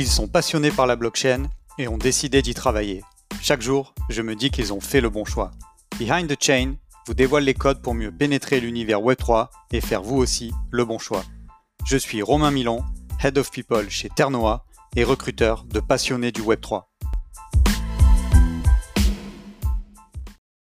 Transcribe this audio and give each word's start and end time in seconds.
Ils 0.00 0.06
sont 0.06 0.28
passionnés 0.28 0.70
par 0.70 0.86
la 0.86 0.94
blockchain 0.94 1.50
et 1.76 1.88
ont 1.88 1.98
décidé 1.98 2.40
d'y 2.40 2.54
travailler. 2.54 3.02
Chaque 3.42 3.60
jour, 3.60 3.96
je 4.08 4.22
me 4.22 4.36
dis 4.36 4.52
qu'ils 4.52 4.72
ont 4.72 4.80
fait 4.80 5.00
le 5.00 5.10
bon 5.10 5.24
choix. 5.24 5.50
Behind 5.98 6.28
the 6.28 6.40
Chain 6.40 6.76
vous 7.08 7.14
dévoile 7.14 7.42
les 7.42 7.54
codes 7.54 7.82
pour 7.82 7.94
mieux 7.94 8.12
pénétrer 8.12 8.60
l'univers 8.60 9.00
Web3 9.00 9.48
et 9.72 9.80
faire 9.80 10.04
vous 10.04 10.14
aussi 10.14 10.52
le 10.70 10.84
bon 10.84 11.00
choix. 11.00 11.24
Je 11.84 11.96
suis 11.96 12.22
Romain 12.22 12.52
Milon, 12.52 12.84
Head 13.24 13.38
of 13.38 13.50
People 13.50 13.90
chez 13.90 14.08
Ternoa 14.08 14.64
et 14.94 15.02
recruteur 15.02 15.64
de 15.64 15.80
passionnés 15.80 16.30
du 16.30 16.42
Web3. 16.42 16.84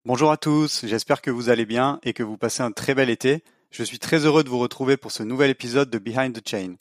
Bonjour 0.03 0.31
à 0.31 0.35
tous, 0.35 0.85
j'espère 0.85 1.21
que 1.21 1.31
vous 1.31 1.47
allez 1.47 1.65
bien 1.65 2.01
et 2.03 2.11
que 2.11 2.23
vous 2.23 2.35
passez 2.35 2.61
un 2.61 2.71
très 2.71 2.93
bel 2.93 3.09
été. 3.09 3.45
Je 3.71 3.83
suis 3.83 3.99
très 3.99 4.25
heureux 4.25 4.43
de 4.43 4.49
vous 4.49 4.59
retrouver 4.59 4.97
pour 4.97 5.13
ce 5.13 5.23
nouvel 5.23 5.49
épisode 5.49 5.89
de 5.89 5.97
Behind 5.97 6.37
the 6.37 6.45
Chain. 6.45 6.75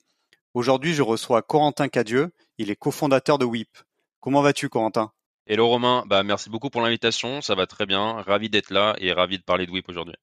Aujourd'hui, 0.54 0.92
je 0.92 1.00
reçois 1.00 1.40
Corentin 1.40 1.88
Cadieux. 1.88 2.30
Il 2.58 2.70
est 2.70 2.76
cofondateur 2.76 3.38
de 3.38 3.46
WIP. 3.46 3.70
Comment 4.20 4.42
vas-tu, 4.42 4.68
Corentin? 4.68 5.10
Hello 5.46 5.66
Romain, 5.66 6.04
bah, 6.06 6.22
merci 6.24 6.50
beaucoup 6.50 6.68
pour 6.68 6.82
l'invitation, 6.82 7.40
ça 7.40 7.54
va 7.54 7.66
très 7.66 7.86
bien, 7.86 8.20
ravi 8.20 8.50
d'être 8.50 8.70
là 8.70 8.94
et 8.98 9.12
ravi 9.12 9.38
de 9.38 9.42
parler 9.42 9.66
de 9.66 9.72
WIP 9.72 9.88
aujourd'hui. 9.88 10.14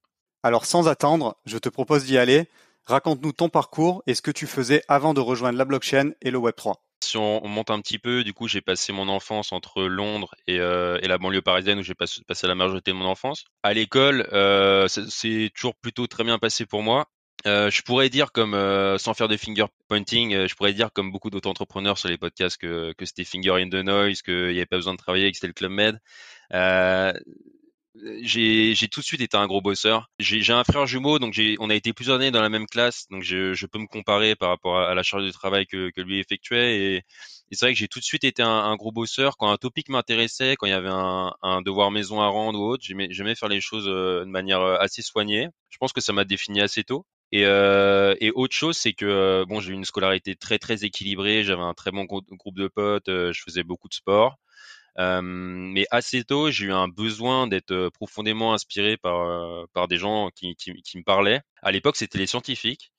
Alors 0.43 0.65
sans 0.65 0.87
attendre, 0.87 1.35
je 1.45 1.57
te 1.57 1.67
propose 1.67 2.05
d'y 2.05 2.19
aller. 2.19 2.47
Raconte-nous 2.85 3.33
ton 3.33 3.49
parcours 3.49 4.03
et 4.05 4.13
ce 4.13 4.21
que 4.21 4.29
tu 4.29 4.45
faisais 4.45 4.83
avant 4.87 5.15
de 5.15 5.19
rejoindre 5.19 5.57
la 5.57 5.65
blockchain 5.65 6.11
et 6.21 6.29
le 6.29 6.37
Web3. 6.37 6.75
Si 7.03 7.17
on, 7.17 7.45
monte 7.47 7.71
un 7.71 7.81
petit 7.81 7.97
peu, 7.97 8.23
du 8.23 8.33
coup 8.33 8.47
j'ai 8.47 8.61
passé 8.61 8.93
mon 8.93 9.09
enfance 9.09 9.51
entre 9.51 9.83
Londres 9.83 10.35
et, 10.47 10.59
euh, 10.59 10.99
la 11.01 11.17
banlieue 11.17 11.41
parisienne 11.41 11.79
où 11.79 11.83
j'ai 11.83 11.95
passé, 11.95 12.21
la 12.43 12.55
majorité 12.55 12.91
de 12.91 12.95
mon 12.95 13.05
enfance. 13.05 13.45
À 13.63 13.73
l'école, 13.73 14.27
euh, 14.31 14.87
c'est 14.87 15.51
toujours 15.55 15.75
plutôt 15.75 16.05
très 16.05 16.23
bien 16.23 16.37
passé 16.37 16.67
pour 16.67 16.83
moi. 16.83 17.07
Euh, 17.45 17.69
je 17.69 17.81
pourrais 17.83 18.09
dire 18.09 18.31
comme 18.31 18.53
euh, 18.53 18.97
sans 18.97 19.13
faire 19.13 19.29
de 19.29 19.37
finger 19.37 19.65
pointing, 19.87 20.33
euh, 20.33 20.47
je 20.47 20.55
pourrais 20.55 20.73
dire 20.73 20.91
comme 20.91 21.11
beaucoup 21.11 21.29
d'autres 21.29 21.49
entrepreneurs 21.49 21.97
sur 21.97 22.09
les 22.09 22.17
podcasts 22.17 22.57
que, 22.57 22.93
que 22.97 23.05
c'était 23.05 23.23
finger 23.23 23.61
in 23.61 23.69
the 23.69 23.75
noise, 23.85 24.21
qu'il 24.21 24.49
n'y 24.49 24.57
avait 24.57 24.65
pas 24.65 24.75
besoin 24.75 24.93
de 24.93 24.97
travailler, 24.97 25.31
que 25.31 25.37
c'était 25.37 25.47
le 25.47 25.53
club 25.53 25.71
med. 25.71 25.99
j'ai 28.21 28.87
tout 28.91 28.99
de 28.99 29.05
suite 29.05 29.21
été 29.21 29.37
un 29.37 29.47
gros 29.47 29.61
bosseur. 29.61 30.09
J'ai 30.19 30.53
un 30.53 30.63
frère 30.65 30.85
jumeau, 30.85 31.19
donc 31.19 31.39
on 31.59 31.69
a 31.69 31.75
été 31.75 31.93
plusieurs 31.93 32.17
années 32.17 32.31
dans 32.31 32.41
la 32.41 32.49
même 32.49 32.67
classe, 32.67 33.07
donc 33.09 33.23
je, 33.23 33.53
je 33.53 33.65
peux 33.67 33.79
me 33.79 33.87
comparer 33.87 34.35
par 34.35 34.49
rapport 34.49 34.77
à, 34.77 34.93
la 34.93 35.03
charge 35.03 35.25
de 35.25 35.31
travail 35.31 35.65
que, 35.65 35.91
que 35.91 36.01
lui 36.01 36.19
effectuait. 36.19 36.77
Et, 36.77 37.03
c'est 37.51 37.65
vrai 37.65 37.73
que 37.73 37.79
j'ai 37.79 37.87
tout 37.87 37.99
de 37.99 38.03
suite 38.03 38.23
été 38.25 38.43
un, 38.43 38.47
un 38.49 38.75
gros 38.75 38.91
bosseur. 38.91 39.35
Quand 39.37 39.49
un 39.49 39.57
topic 39.57 39.89
m'intéressait, 39.89 40.55
quand 40.55 40.67
il 40.67 40.69
y 40.69 40.73
avait 40.73 40.89
un, 40.91 41.33
un, 41.41 41.61
devoir 41.63 41.89
maison 41.89 42.21
à 42.21 42.27
rendre 42.27 42.59
ou 42.59 42.63
autre, 42.63 42.83
j'aimais 42.85 43.35
faire 43.35 43.49
les 43.49 43.59
choses 43.61 43.85
de 43.85 44.25
manière 44.25 44.61
assez 44.61 45.01
soignée. 45.01 45.47
Je 45.69 45.77
pense 45.79 45.91
que 45.91 46.01
ça 46.01 46.13
m'a 46.13 46.25
défini 46.25 46.61
assez 46.61 46.83
tôt. 46.83 47.05
Et, 47.31 47.45
euh, 47.45 48.15
et 48.19 48.31
autre 48.31 48.55
chose, 48.55 48.77
c'est 48.77 48.93
que 48.93 49.05
euh, 49.05 49.45
bon, 49.45 49.59
j'ai 49.59 49.71
eu 49.71 49.75
une 49.75 49.85
scolarité 49.85 50.35
très 50.35 50.57
très 50.59 50.83
équilibrée. 50.83 51.43
J'avais 51.43 51.61
un 51.61 51.73
très 51.73 51.91
bon 51.91 52.05
groupe 52.05 52.57
de 52.57 52.67
potes. 52.67 53.09
Euh, 53.09 53.31
je 53.33 53.41
faisais 53.43 53.63
beaucoup 53.63 53.87
de 53.87 53.93
sport. 53.93 54.37
Mais 54.97 55.85
assez 55.91 56.23
tôt, 56.25 56.51
j'ai 56.51 56.65
eu 56.65 56.73
un 56.73 56.87
besoin 56.89 57.47
d'être 57.47 57.89
profondément 57.93 58.53
inspiré 58.53 58.97
par 58.97 59.67
par 59.73 59.87
des 59.87 59.97
gens 59.97 60.29
qui, 60.35 60.55
qui, 60.55 60.73
qui 60.81 60.97
me 60.97 61.03
parlaient. 61.03 61.41
À 61.61 61.71
l'époque, 61.71 61.95
c'était 61.95 62.17
les 62.17 62.27
scientifiques. 62.27 62.91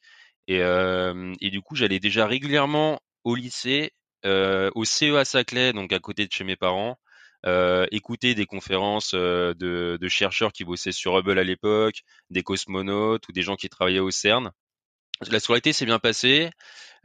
Et, 0.48 0.60
et 0.60 1.50
du 1.50 1.60
coup, 1.60 1.76
j'allais 1.76 2.00
déjà 2.00 2.26
régulièrement 2.26 3.00
au 3.24 3.34
lycée, 3.34 3.92
au 4.24 4.84
CEA 4.84 5.24
Saclay, 5.26 5.74
donc 5.74 5.92
à 5.92 5.98
côté 5.98 6.26
de 6.26 6.32
chez 6.32 6.44
mes 6.44 6.56
parents 6.56 6.98
euh, 7.46 7.86
écouter 7.90 8.34
des 8.34 8.46
conférences 8.46 9.12
euh, 9.14 9.54
de, 9.54 9.98
de, 10.00 10.08
chercheurs 10.08 10.52
qui 10.52 10.64
bossaient 10.64 10.92
sur 10.92 11.16
Hubble 11.16 11.38
à 11.38 11.44
l'époque, 11.44 12.02
des 12.30 12.42
cosmonautes 12.42 13.28
ou 13.28 13.32
des 13.32 13.42
gens 13.42 13.56
qui 13.56 13.68
travaillaient 13.68 13.98
au 13.98 14.10
CERN. 14.10 14.52
La 15.28 15.40
scolarité 15.40 15.72
s'est 15.72 15.86
bien 15.86 15.98
passée. 15.98 16.50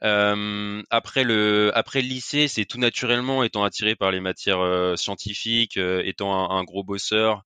Euh, 0.03 0.83
après 0.89 1.23
le 1.23 1.72
après 1.75 2.02
le 2.02 2.08
lycée, 2.08 2.47
c'est 2.47 2.66
tout 2.66 2.77
naturellement 2.77 3.44
étant 3.44 3.64
attiré 3.64 3.95
par 3.95 4.11
les 4.11 4.20
matières 4.20 4.59
euh, 4.59 4.95
scientifiques, 4.95 5.77
euh, 5.77 6.02
étant 6.05 6.52
un, 6.52 6.64
gros 6.64 6.83
bosseur, 6.83 7.43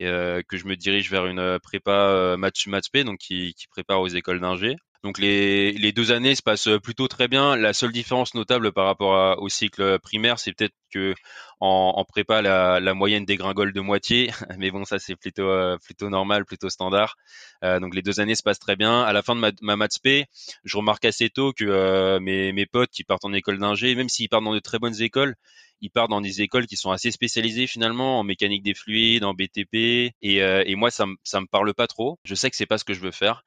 que 0.00 0.44
je 0.52 0.66
me 0.66 0.76
dirige 0.76 1.10
vers 1.10 1.26
une 1.26 1.58
prépa 1.60 2.36
maths 2.38 2.66
maths 2.66 3.04
donc 3.04 3.18
qui, 3.18 3.54
qui 3.54 3.66
prépare 3.68 4.00
aux 4.00 4.08
écoles 4.08 4.40
d'ingé. 4.40 4.76
Donc 5.04 5.18
les, 5.18 5.92
deux 5.92 6.10
années 6.12 6.34
se 6.34 6.42
passent 6.42 6.68
plutôt 6.82 7.08
très 7.08 7.28
bien. 7.28 7.56
La 7.56 7.72
seule 7.72 7.92
différence 7.92 8.34
notable 8.34 8.72
par 8.72 8.86
rapport 8.86 9.40
au 9.40 9.48
cycle 9.48 9.98
primaire, 10.00 10.38
c'est 10.38 10.52
peut-être 10.52 10.74
que 10.92 11.14
en, 11.60 11.94
en 11.96 12.04
prépa 12.04 12.42
la, 12.42 12.94
moyenne 12.94 13.24
dégringole 13.24 13.72
de 13.72 13.80
moitié, 13.80 14.30
mais 14.58 14.70
bon 14.70 14.84
ça 14.84 14.98
c'est 14.98 15.16
plutôt 15.16 15.48
euh, 15.48 15.76
normal, 16.02 16.44
plutôt 16.44 16.68
standard. 16.68 17.16
Euh, 17.64 17.80
donc 17.80 17.94
les 17.94 18.02
deux 18.02 18.20
années 18.20 18.34
se 18.34 18.42
passent 18.42 18.58
très 18.58 18.76
bien. 18.76 19.02
À 19.02 19.12
la 19.12 19.22
fin 19.22 19.34
de 19.34 19.40
ma, 19.40 19.50
ma 19.60 19.76
maths 19.76 19.98
P, 20.02 20.26
je 20.64 20.76
remarque 20.76 21.04
assez 21.04 21.30
tôt 21.30 21.52
que 21.52 21.64
euh, 21.64 22.20
mes, 22.20 22.52
mes 22.52 22.66
potes 22.66 22.90
qui 22.90 23.04
partent 23.04 23.24
en 23.24 23.32
école 23.32 23.58
d'ingé, 23.58 23.94
même 23.94 24.08
s'ils 24.08 24.28
partent 24.28 24.44
dans 24.44 24.54
de 24.54 24.58
très 24.60 24.78
bonnes 24.78 25.00
écoles, 25.00 25.34
ils 25.80 25.90
partent 25.90 26.10
dans 26.10 26.20
des 26.20 26.42
écoles 26.42 26.66
qui 26.66 26.76
sont 26.76 26.90
assez 26.90 27.10
spécialisées 27.10 27.66
finalement 27.66 28.18
en 28.20 28.24
mécanique 28.24 28.62
des 28.62 28.74
fluides, 28.74 29.24
en 29.24 29.34
BTP, 29.34 29.74
et, 29.74 30.12
et 30.22 30.74
moi 30.74 30.90
ça 30.90 31.06
ça 31.22 31.40
me 31.40 31.46
parle 31.46 31.74
pas 31.74 31.86
trop. 31.86 32.18
Je 32.24 32.34
sais 32.34 32.50
que 32.50 32.56
c'est 32.56 32.66
pas 32.66 32.78
ce 32.78 32.84
que 32.84 32.94
je 32.94 33.00
veux 33.00 33.10
faire. 33.10 33.44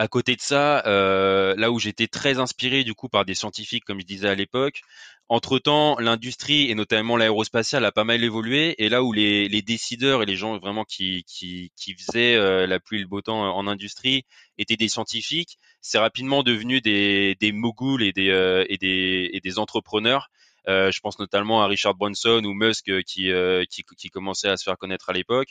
À 0.00 0.08
côté 0.08 0.34
de 0.34 0.40
ça, 0.40 0.82
euh, 0.86 1.54
là 1.56 1.70
où 1.70 1.78
j'étais 1.78 2.06
très 2.06 2.38
inspiré 2.38 2.84
du 2.84 2.94
coup 2.94 3.10
par 3.10 3.26
des 3.26 3.34
scientifiques, 3.34 3.84
comme 3.84 4.00
je 4.00 4.06
disais 4.06 4.28
à 4.28 4.34
l'époque, 4.34 4.80
entre-temps, 5.28 5.98
l'industrie 5.98 6.70
et 6.70 6.74
notamment 6.74 7.18
l'aérospatiale 7.18 7.84
a 7.84 7.92
pas 7.92 8.04
mal 8.04 8.24
évolué. 8.24 8.74
Et 8.82 8.88
là 8.88 9.02
où 9.02 9.12
les, 9.12 9.46
les, 9.48 9.62
décideurs 9.62 10.22
et 10.22 10.26
les 10.26 10.36
gens 10.36 10.58
vraiment 10.58 10.84
qui, 10.84 11.24
qui, 11.26 11.70
qui 11.76 11.94
faisaient 11.94 12.34
euh, 12.34 12.66
la 12.66 12.80
pluie 12.80 12.96
et 12.96 13.02
le 13.02 13.08
beau 13.08 13.20
temps 13.20 13.54
en 13.54 13.66
industrie 13.66 14.24
étaient 14.56 14.76
des 14.76 14.88
scientifiques, 14.88 15.58
c'est 15.82 15.98
rapidement 15.98 16.42
devenu 16.42 16.80
des, 16.80 17.36
des 17.38 17.52
moguls 17.52 18.02
et 18.02 18.12
des, 18.12 18.30
euh, 18.30 18.64
et 18.70 18.78
des, 18.78 19.28
et 19.34 19.40
des 19.40 19.58
entrepreneurs. 19.58 20.30
Euh, 20.68 20.90
je 20.90 21.00
pense 21.00 21.18
notamment 21.18 21.62
à 21.62 21.66
Richard 21.66 21.94
Branson 21.94 22.42
ou 22.44 22.52
Musk 22.52 22.90
qui, 23.04 23.30
euh, 23.30 23.64
qui, 23.68 23.82
qui 23.96 24.08
commençait 24.08 24.48
à 24.48 24.56
se 24.56 24.64
faire 24.64 24.76
connaître 24.76 25.10
à 25.10 25.12
l'époque. 25.12 25.48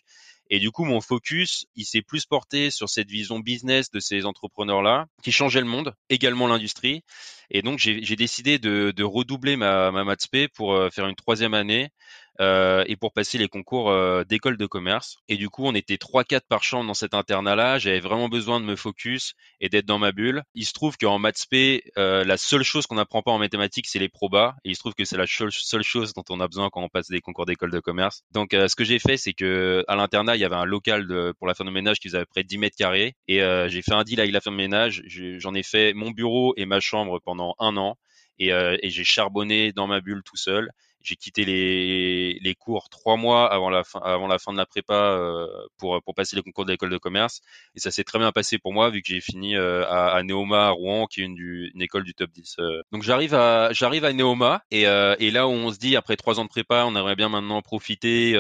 Et 0.50 0.60
du 0.60 0.72
coup, 0.72 0.84
mon 0.84 1.00
focus, 1.00 1.66
il 1.76 1.86
s'est 1.86 2.02
plus 2.02 2.26
porté 2.26 2.72
sur 2.72 2.90
cette 2.90 3.10
vision 3.10 3.40
business 3.40 3.92
de 3.92 4.00
ces 4.00 4.26
entrepreneurs-là, 4.26 5.06
qui 5.22 5.32
changeaient 5.32 5.62
le 5.62 5.68
monde, 5.68 5.94
également 6.10 6.48
l'industrie. 6.48 7.04
Et 7.52 7.62
donc, 7.62 7.80
j'ai 7.80 8.16
décidé 8.16 8.58
de, 8.58 8.92
de, 8.96 9.04
redoubler 9.04 9.56
ma, 9.56 9.92
ma 9.92 10.16
pour 10.54 10.74
euh, 10.74 10.90
faire 10.90 11.08
une 11.08 11.16
troisième 11.16 11.54
année 11.54 11.90
euh, 12.40 12.86
et 12.88 12.96
pour 12.96 13.12
passer 13.12 13.38
les 13.38 13.50
concours 13.50 13.90
euh, 13.90 14.24
d'école 14.24 14.56
de 14.56 14.66
commerce. 14.66 15.18
Et 15.28 15.36
du 15.36 15.50
coup, 15.50 15.66
on 15.66 15.76
était 15.76 15.96
3-4 15.96 16.42
par 16.48 16.64
chambre 16.64 16.88
dans 16.88 16.94
cet 16.94 17.14
internat-là. 17.14 17.80
J'avais 17.80 18.00
vraiment 18.00 18.30
besoin 18.30 18.62
de 18.62 18.66
me 18.66 18.78
focus 18.78 19.34
et 19.60 19.68
d'être 19.68 19.86
dans 19.86 20.00
ma 20.00 20.14
bulle. 20.14 20.44
Il 20.56 20.66
se 20.66 20.72
trouve 20.72 20.98
qu'en 20.98 21.20
maths 21.20 21.46
P, 21.50 21.84
euh, 21.98 22.24
la 22.24 22.38
seule 22.38 22.64
chose 22.64 22.88
qu'on 22.88 22.96
n'apprend 22.96 23.22
pas 23.22 23.32
en 23.32 23.40
mathématiques, 23.40 23.88
c'est 23.88 24.00
les 24.00 24.08
probas. 24.08 24.56
Et 24.64 24.70
il 24.70 24.76
se 24.76 24.80
trouve 24.80 24.94
que 24.94 25.04
c'est 25.04 25.18
la 25.18 25.28
seule, 25.28 25.84
chose 25.84 26.14
dont 26.14 26.24
on 26.30 26.40
a 26.40 26.48
besoin 26.48 26.70
quand 26.70 26.82
on 26.82 26.90
passe 26.90 27.10
des 27.10 27.20
concours 27.20 27.46
d'école 27.46 27.72
de 27.72 27.80
commerce. 27.80 28.24
Donc, 28.32 28.52
ce 28.52 28.76
que 28.76 28.86
j'ai 28.86 29.00
fait, 29.00 29.18
c'est 29.18 29.34
que 29.34 29.84
à 29.88 29.96
l'internat, 29.96 30.36
il 30.36 30.40
y 30.40 30.46
avait 30.46 30.56
un 30.56 30.66
local 30.66 31.34
pour 31.38 31.48
la 31.48 31.54
fin 31.54 31.66
de 31.66 31.72
ménage 31.72 32.00
qui 32.00 32.08
faisait 32.08 32.20
à 32.20 32.22
peu 32.22 32.28
près 32.28 32.44
10 32.44 32.58
mètres 32.58 32.76
carrés. 32.78 33.16
Et 33.28 33.40
j'ai 33.68 33.82
fait 33.82 33.94
un 33.94 34.04
deal 34.04 34.20
avec 34.20 34.32
la 34.32 34.42
fin 34.42 34.52
de 34.52 34.56
ménage. 34.56 35.04
J'en 35.08 35.54
ai 35.54 35.64
fait 35.64 35.94
mon 35.94 36.12
bureau 36.12 36.54
et 36.58 36.66
ma 36.66 36.80
chambre 36.80 37.20
pendant 37.24 37.56
un 37.60 37.76
an. 37.78 37.98
Et 38.38 38.52
j'ai 38.90 39.04
charbonné 39.04 39.72
dans 39.74 39.88
ma 39.88 40.02
bulle 40.02 40.22
tout 40.24 40.38
seul. 40.38 40.70
J'ai 41.02 41.16
quitté 41.16 41.46
les, 41.46 42.40
les 42.42 42.56
cours 42.56 42.90
trois 42.90 43.16
mois 43.16 43.52
avant 43.52 43.70
la 43.70 43.84
fin, 43.84 44.00
avant 44.04 44.28
la 44.28 44.38
fin 44.38 44.52
de 44.52 44.58
la 44.58 44.66
prépa 44.66 44.94
euh, 44.94 45.48
pour, 45.78 46.02
pour 46.04 46.14
passer 46.14 46.36
les 46.36 46.42
concours 46.42 46.66
de 46.66 46.72
l'école 46.72 46.90
de 46.90 46.98
commerce. 46.98 47.42
Et 47.76 47.80
ça 47.80 47.90
s'est 47.90 48.04
très 48.04 48.20
bien 48.20 48.32
passé 48.34 48.58
pour 48.58 48.74
moi 48.74 48.90
vu 48.90 49.02
que 49.02 49.08
j'ai 49.08 49.22
fini 49.22 49.56
euh, 49.56 49.86
à, 49.86 50.10
à, 50.12 50.24
Neoma 50.24 50.68
à 50.68 50.70
Rouen, 50.72 51.08
qui 51.08 51.22
est 51.22 51.24
une, 51.24 51.36
du, 51.36 51.72
une 51.74 51.82
école 51.82 52.04
du 52.04 52.14
top 52.14 52.32
10. 52.32 52.58
Euh. 52.60 52.82
Donc 52.92 53.04
j'arrive 53.04 53.34
à 53.34 53.72
j'arrive 53.72 54.04
à 54.04 54.12
Neoma 54.12 54.64
et, 54.72 54.84
et 54.84 55.32
là 55.32 55.48
où 55.48 55.52
on 55.52 55.72
se 55.72 55.78
dit 55.78 55.96
après 55.96 56.18
trois 56.18 56.40
ans 56.40 56.44
de 56.44 56.50
prépa, 56.50 56.84
on 56.86 56.96
aimerait 56.96 57.16
bien 57.16 57.30
maintenant 57.30 57.62
profiter, 57.62 58.36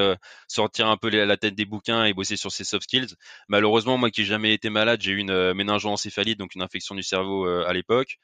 sortir 0.47 0.87
un 0.87 0.97
peu 0.97 1.09
la 1.09 1.37
tête 1.37 1.55
des 1.55 1.65
bouquins 1.65 2.03
et 2.05 2.13
bosser 2.13 2.35
sur 2.35 2.51
ses 2.51 2.63
soft 2.63 2.83
skills. 2.83 3.15
Malheureusement, 3.47 3.97
moi 3.97 4.11
qui 4.11 4.21
n'ai 4.21 4.27
jamais 4.27 4.53
été 4.53 4.69
malade, 4.69 5.01
j'ai 5.01 5.11
eu 5.11 5.17
une 5.17 5.53
méningoencéphalite, 5.53 6.37
donc 6.37 6.55
une 6.55 6.61
infection 6.61 6.95
du 6.95 7.03
cerveau 7.03 7.45
à 7.45 7.71
l'époque. 7.73 8.17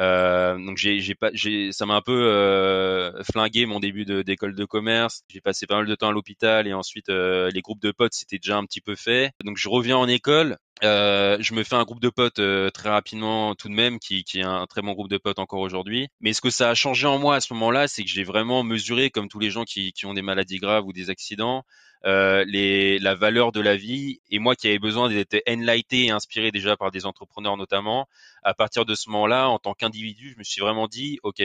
Euh, 0.00 0.56
donc 0.58 0.76
j'ai, 0.76 1.14
pas, 1.14 1.30
j'ai, 1.32 1.70
ça 1.72 1.86
m'a 1.86 1.94
un 1.94 2.02
peu 2.02 2.26
euh, 2.26 3.22
flingué 3.22 3.66
mon 3.66 3.80
début 3.80 4.04
de, 4.04 4.22
d'école 4.22 4.54
de 4.54 4.64
commerce. 4.64 5.22
J'ai 5.28 5.40
passé 5.40 5.66
pas 5.66 5.76
mal 5.76 5.86
de 5.86 5.94
temps 5.94 6.08
à 6.08 6.12
l'hôpital 6.12 6.66
et 6.66 6.72
ensuite 6.72 7.08
euh, 7.08 7.50
les 7.50 7.60
groupes 7.60 7.80
de 7.80 7.92
potes 7.92 8.14
c'était 8.14 8.38
déjà 8.38 8.56
un 8.56 8.64
petit 8.64 8.80
peu 8.80 8.94
fait. 8.96 9.32
Donc 9.44 9.56
je 9.56 9.68
reviens 9.68 9.96
en 9.96 10.08
école. 10.08 10.58
Euh, 10.82 11.36
je 11.40 11.54
me 11.54 11.62
fais 11.62 11.76
un 11.76 11.84
groupe 11.84 12.00
de 12.00 12.10
potes 12.10 12.40
euh, 12.40 12.68
très 12.70 12.88
rapidement 12.88 13.54
tout 13.54 13.68
de 13.68 13.74
même, 13.74 13.98
qui, 13.98 14.24
qui 14.24 14.40
est 14.40 14.44
un 14.44 14.66
très 14.66 14.82
bon 14.82 14.92
groupe 14.92 15.08
de 15.08 15.18
potes 15.18 15.38
encore 15.38 15.60
aujourd'hui. 15.60 16.08
Mais 16.20 16.32
ce 16.32 16.40
que 16.40 16.50
ça 16.50 16.68
a 16.70 16.74
changé 16.74 17.06
en 17.06 17.18
moi 17.18 17.36
à 17.36 17.40
ce 17.40 17.52
moment-là, 17.54 17.86
c'est 17.86 18.02
que 18.02 18.10
j'ai 18.10 18.24
vraiment 18.24 18.64
mesuré, 18.64 19.10
comme 19.10 19.28
tous 19.28 19.38
les 19.38 19.50
gens 19.50 19.64
qui, 19.64 19.92
qui 19.92 20.06
ont 20.06 20.14
des 20.14 20.22
maladies 20.22 20.58
graves 20.58 20.84
ou 20.84 20.92
des 20.92 21.10
accidents, 21.10 21.64
euh, 22.06 22.44
la 22.46 23.14
valeur 23.14 23.52
de 23.52 23.60
la 23.60 23.76
vie. 23.76 24.20
Et 24.30 24.38
moi 24.38 24.56
qui 24.56 24.66
avais 24.66 24.80
besoin 24.80 25.08
d'être 25.08 25.40
enlighté 25.48 26.06
et 26.06 26.10
inspiré 26.10 26.50
déjà 26.50 26.76
par 26.76 26.90
des 26.90 27.06
entrepreneurs 27.06 27.56
notamment, 27.56 28.08
à 28.42 28.52
partir 28.54 28.84
de 28.84 28.94
ce 28.94 29.08
moment-là, 29.10 29.48
en 29.48 29.58
tant 29.58 29.74
qu'individu, 29.74 30.32
je 30.32 30.38
me 30.38 30.44
suis 30.44 30.60
vraiment 30.60 30.88
dit, 30.88 31.18
OK, 31.22 31.42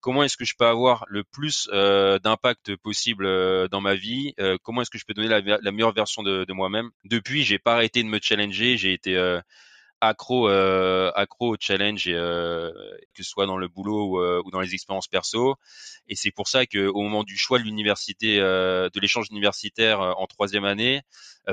comment 0.00 0.22
est-ce 0.22 0.36
que 0.36 0.44
je 0.44 0.54
peux 0.58 0.66
avoir 0.66 1.04
le 1.08 1.24
plus 1.24 1.68
euh, 1.72 2.18
d'impact 2.18 2.76
possible 2.76 3.26
euh, 3.26 3.68
dans 3.68 3.80
ma 3.80 3.94
vie 3.94 4.34
euh, 4.40 4.56
Comment 4.62 4.82
est-ce 4.82 4.90
que 4.90 4.98
je 4.98 5.04
peux 5.04 5.14
donner 5.14 5.28
la, 5.28 5.72
meilleure 5.72 5.92
version 5.92 6.22
de, 6.22 6.44
de 6.44 6.52
moi-même? 6.52 6.90
Depuis, 7.04 7.42
j'ai 7.42 7.58
pas 7.58 7.74
arrêté 7.74 8.02
de 8.02 8.08
me 8.08 8.18
challenger. 8.20 8.76
J'ai 8.76 8.92
été 8.92 9.16
accro, 10.00 10.48
euh, 10.48 11.12
accro 11.14 11.54
au 11.54 11.56
challenge, 11.58 12.04
euh, 12.08 12.72
que 13.14 13.22
ce 13.22 13.30
soit 13.30 13.46
dans 13.46 13.56
le 13.56 13.68
boulot 13.68 14.06
ou, 14.06 14.20
euh, 14.20 14.42
ou 14.44 14.50
dans 14.50 14.60
les 14.60 14.74
expériences 14.74 15.08
perso. 15.08 15.56
Et 16.08 16.16
c'est 16.16 16.30
pour 16.30 16.48
ça 16.48 16.66
qu'au 16.66 17.02
moment 17.02 17.24
du 17.24 17.36
choix 17.36 17.58
de 17.58 17.64
l'université, 17.64 18.38
de 18.38 19.00
l'échange 19.00 19.26
universitaire 19.30 20.00
en 20.00 20.26
troisième 20.26 20.64
année, 20.64 21.02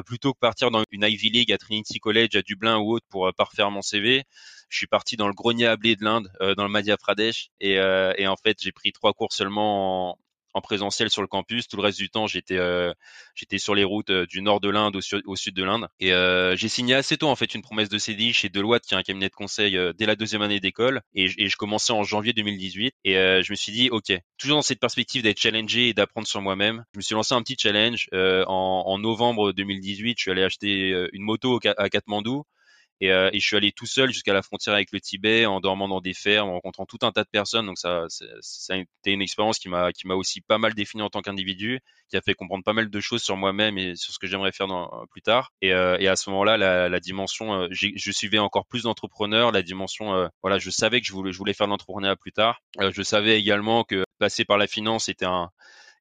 plutôt 0.06 0.34
que 0.34 0.40
partir 0.40 0.72
dans 0.72 0.84
une 0.92 1.04
Ivy 1.04 1.30
League 1.30 1.52
à 1.52 1.58
Trinity 1.58 2.00
College 2.00 2.36
à 2.36 2.42
Dublin 2.42 2.78
ou 2.78 2.94
autre 2.94 3.06
pour 3.10 3.32
parfaire 3.36 3.70
mon 3.70 3.82
CV, 3.82 4.24
je 4.70 4.78
suis 4.78 4.88
parti 4.88 5.16
dans 5.16 5.28
le 5.28 5.34
grenier 5.34 5.68
à 5.68 5.78
blé 5.78 5.96
de 5.96 6.04
l'Inde, 6.04 6.32
dans 6.40 6.64
le 6.64 6.70
Madhya 6.70 6.98
Pradesh, 6.98 7.50
et, 7.60 7.74
et 7.74 8.28
en 8.28 8.36
fait 8.36 8.58
j'ai 8.60 8.72
pris 8.72 8.92
trois 8.92 9.14
cours 9.14 9.32
seulement 9.32 10.12
en, 10.12 10.18
en 10.54 10.62
présentiel 10.62 11.10
sur 11.10 11.22
le 11.22 11.28
campus. 11.28 11.68
Tout 11.68 11.78
le 11.78 11.84
reste 11.84 11.98
du 11.98 12.10
temps, 12.10 12.28
j'étais 12.28 12.58
euh, 12.58 12.94
j'étais 13.36 13.58
sur 13.58 13.76
les 13.76 13.84
routes 13.84 14.10
euh, 14.10 14.26
du 14.26 14.42
nord 14.42 14.60
de 14.60 14.70
l'Inde 14.70 14.96
au, 14.96 15.36
sud 15.36 15.56
de 15.56 15.64
l'Inde. 15.64 15.88
Et 16.00 16.14
euh, 16.14 16.56
j'ai 16.56 16.68
signé 16.68 16.96
assez 16.96 17.18
tôt 17.18 17.28
en 17.28 17.36
fait 17.36 17.54
une 17.54 17.62
promesse 17.62 17.90
de 17.90 17.98
CDI 17.98 18.34
chez 18.34 18.50
Deloitte, 18.50 18.84
qui 18.86 18.94
est 18.94 18.98
un 18.98 19.04
cabinet 19.04 19.30
de 19.30 19.36
conseil 19.36 19.78
dès 19.98 20.06
la 20.06 20.16
deuxième 20.16 20.42
année 20.42 20.60
d'école. 20.60 21.02
Et, 21.14 21.26
et, 21.38 21.50
je 21.50 21.58
commençais 21.58 21.94
en 21.94 22.04
janvier 22.04 22.34
2018. 22.34 22.94
Et 23.06 23.14
je 23.14 23.52
me 23.52 23.56
suis 23.56 23.72
dit, 23.72 23.90
ok, 23.90 24.14
toujours 24.38 24.58
dans 24.58 24.62
cette 24.62 24.80
perspective 24.80 25.24
d'être 25.24 25.40
challengé 25.40 25.90
et 25.90 25.94
d'apprendre 25.94 26.28
sur 26.28 26.42
moi-même, 26.42 26.84
je 26.94 27.00
me 27.00 27.02
suis 27.02 27.16
lancé 27.16 27.34
un 27.34 27.42
petit 27.42 27.58
challenge. 27.60 28.08
En, 28.14 28.84
en, 28.86 28.98
novembre 28.98 29.54
2018, 29.54 30.16
je 30.18 30.22
suis 30.22 30.32
allé 30.32 30.44
acheter 30.44 31.08
une 31.14 31.24
moto 31.24 31.60
à 31.78 31.90
Katmandou. 31.90 32.44
Et, 33.02 33.12
euh, 33.12 33.30
et, 33.34 33.40
je 33.40 33.46
suis 33.46 33.56
allé 33.56 33.72
tout 33.72 33.86
seul 33.86 34.12
jusqu'à 34.12 34.34
la 34.34 34.42
frontière 34.42 34.74
avec 34.74 34.92
le 34.92 35.00
Tibet, 35.00 35.46
en 35.46 35.60
dormant 35.60 35.88
dans 35.88 36.02
des 36.02 36.14
fermes, 36.14 36.50
en 36.50 36.54
rencontrant 36.54 36.86
tout 36.86 37.00
un 37.04 37.12
tas 37.12 37.24
de 37.24 37.30
personnes. 37.30 37.66
Donc 37.66 37.78
ça, 37.78 38.06
ça 38.10 38.74
a 38.74 38.78
été 38.78 39.12
une 39.12 39.22
expérience 39.22 39.60
qui 39.60 39.70
m'a 39.70 39.92
qui 39.92 40.08
m'a 40.08 40.16
aussi 40.16 40.42
pas 40.42 40.58
mal 40.58 40.74
défini 40.74 41.04
en 41.04 41.10
tant 41.10 41.22
qu'individu, 41.22 41.80
qui 42.10 42.18
a 42.18 42.22
fait 42.22 42.34
comprendre 42.34 42.64
pas 42.64 42.74
mal 42.74 42.90
de 42.90 43.00
choses 43.00 43.22
sur 43.22 43.38
moi-même 43.38 43.78
et 43.78 43.96
sur 43.96 44.14
ce 44.14 44.20
que 44.20 44.28
j'aimerais 44.28 44.52
faire 44.52 44.68
dans, 44.68 45.06
plus 45.12 45.22
tard. 45.22 45.52
Et, 45.62 45.74
euh, 45.74 45.98
et, 46.00 46.08
à 46.08 46.16
ce 46.16 46.30
moment-là, 46.30 46.58
la, 46.58 46.90
la 46.90 47.00
dimension, 47.00 47.54
euh, 47.54 47.68
je 47.72 48.12
suivais 48.12 48.40
encore 48.40 48.66
plus 48.66 48.84
d'entrepreneurs. 48.84 49.52
La 49.52 49.62
dimension, 49.62 50.14
euh, 50.14 50.28
voilà, 50.42 50.58
je 50.60 50.70
savais 50.70 51.02
que 51.02 51.08
je 51.08 51.14
voulais 51.14 51.32
je 51.32 51.38
voulais 51.38 51.54
faire 51.54 51.68
l'entrepreneuriat 51.68 52.16
plus 52.16 52.32
tard. 52.32 52.62
je 52.80 53.02
savais 53.04 53.40
également 53.40 53.84
que 53.84 54.04
passer 54.20 54.46
par 54.46 54.58
la 54.58 54.68
finance 54.68 55.10
était 55.10 55.26
un 55.26 55.50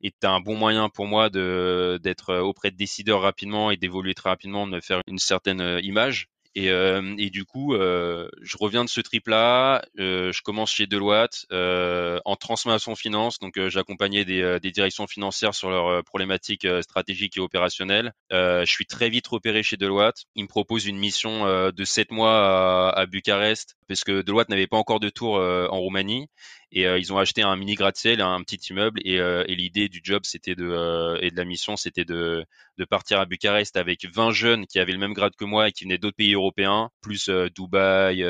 était 0.03 0.27
un 0.27 0.41
bon 0.41 0.57
moyen 0.57 0.89
pour 0.89 1.07
moi 1.07 1.31
de 1.31 1.99
d'être 2.03 2.37
auprès 2.37 2.71
de 2.71 2.77
décideurs 2.77 3.23
rapidement 3.23 3.71
et 3.71 3.77
d'évoluer 3.77 4.15
très 4.15 4.31
rapidement, 4.31 4.67
de 4.67 4.73
me 4.73 4.81
faire 4.81 5.01
une 5.07 5.19
certaine 5.19 5.81
image. 5.83 6.29
Et, 6.57 6.71
euh, 6.71 7.15
et, 7.19 7.29
du 7.29 7.45
coup, 7.45 7.75
euh, 7.75 8.31
je 8.41 8.57
reviens 8.59 8.83
de 8.83 8.89
ce 8.89 9.03
trip-là. 9.03 9.85
Euh, 9.99 10.33
je 10.33 10.41
commence 10.41 10.71
chez 10.71 10.87
Deloitte 10.87 11.45
en 11.51 12.37
transformation 12.37 12.95
finance. 12.97 13.39
Donc, 13.39 13.61
j'accompagnais 13.69 14.25
des, 14.25 14.73
directions 14.73 15.07
financières 15.07 15.55
sur 15.55 15.71
leurs 15.71 16.03
problématiques 16.05 16.67
stratégiques 16.81 17.37
et 17.37 17.41
opérationnelles. 17.41 18.13
je 18.31 18.65
suis 18.67 18.87
très 18.87 19.11
vite 19.11 19.27
repéré 19.27 19.63
chez 19.63 19.77
Deloitte. 19.77 20.25
Ils 20.35 20.45
me 20.45 20.49
proposent 20.49 20.87
une 20.87 20.97
mission 20.97 21.45
de 21.71 21.85
sept 21.85 22.11
mois 22.11 22.89
à, 22.89 23.01
à 23.01 23.07
Bucarest 23.07 23.77
parce 23.87 24.03
que 24.03 24.23
Deloitte 24.23 24.49
n'avait 24.49 24.67
pas 24.67 24.79
encore 24.79 25.01
de 25.01 25.11
tour 25.11 25.35
en 25.35 25.79
Roumanie. 25.79 26.29
Et 26.73 26.87
euh, 26.87 26.99
ils 26.99 27.13
ont 27.13 27.19
acheté 27.19 27.43
un 27.43 27.55
mini 27.57 27.75
gratte-ciel, 27.75 28.21
un 28.21 28.43
petit 28.43 28.57
immeuble. 28.71 29.01
Et, 29.05 29.21
euh, 29.21 29.45
et 29.47 29.55
l'idée 29.55 29.89
du 29.89 30.01
job, 30.03 30.23
c'était 30.25 30.57
de 30.57 30.65
euh, 30.65 31.17
et 31.21 31.31
de 31.31 31.37
la 31.37 31.45
mission, 31.45 31.77
c'était 31.77 32.05
de, 32.05 32.45
de 32.77 32.85
partir 32.85 33.21
à 33.21 33.25
Bucarest 33.25 33.77
avec 33.77 34.05
20 34.05 34.33
jeunes 34.33 34.67
qui 34.67 34.81
avaient 34.81 34.93
le 34.93 34.99
même 34.99 35.13
grade 35.13 35.37
que 35.37 35.45
moi 35.45 35.69
et 35.69 35.73
qui 35.73 35.85
venaient 35.85 35.99
d'autres 35.99 36.17
pays 36.17 36.35
européens, 36.35 36.91
plus 37.01 37.31
Dubaï, 37.55 38.25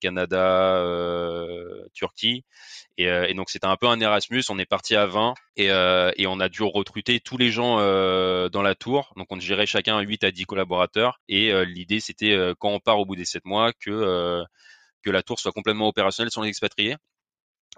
Canada, 0.00 0.84
Turquie. 1.92 2.44
Et, 2.98 3.04
et, 3.06 3.34
donc 3.34 3.50
c'était 3.50 3.66
un 3.66 3.76
peu 3.76 3.88
un 3.88 4.00
Erasmus. 4.00 4.44
On 4.48 4.58
est 4.58 4.66
parti 4.66 4.94
à 4.94 5.06
20 5.06 5.34
et, 5.56 5.66
et 5.66 6.26
on 6.26 6.40
a 6.40 6.48
dû 6.48 6.62
recruter 6.62 7.20
tous 7.20 7.36
les 7.36 7.50
gens 7.50 7.76
dans 7.76 8.62
la 8.62 8.74
tour. 8.76 9.12
Donc 9.16 9.26
on 9.30 9.40
gérait 9.40 9.66
chacun 9.66 10.00
8 10.00 10.24
à 10.24 10.30
10 10.30 10.44
collaborateurs. 10.44 11.20
Et 11.28 11.52
l'idée 11.66 12.00
c'était 12.00 12.36
quand 12.58 12.70
on 12.70 12.80
part 12.80 13.00
au 13.00 13.06
bout 13.06 13.16
des 13.16 13.24
7 13.24 13.44
mois 13.44 13.72
que 13.72 14.44
que 15.04 15.10
la 15.10 15.22
tour 15.22 15.40
soit 15.40 15.52
complètement 15.52 15.88
opérationnelle 15.88 16.30
sans 16.30 16.42
les 16.42 16.48
expatriés 16.48 16.96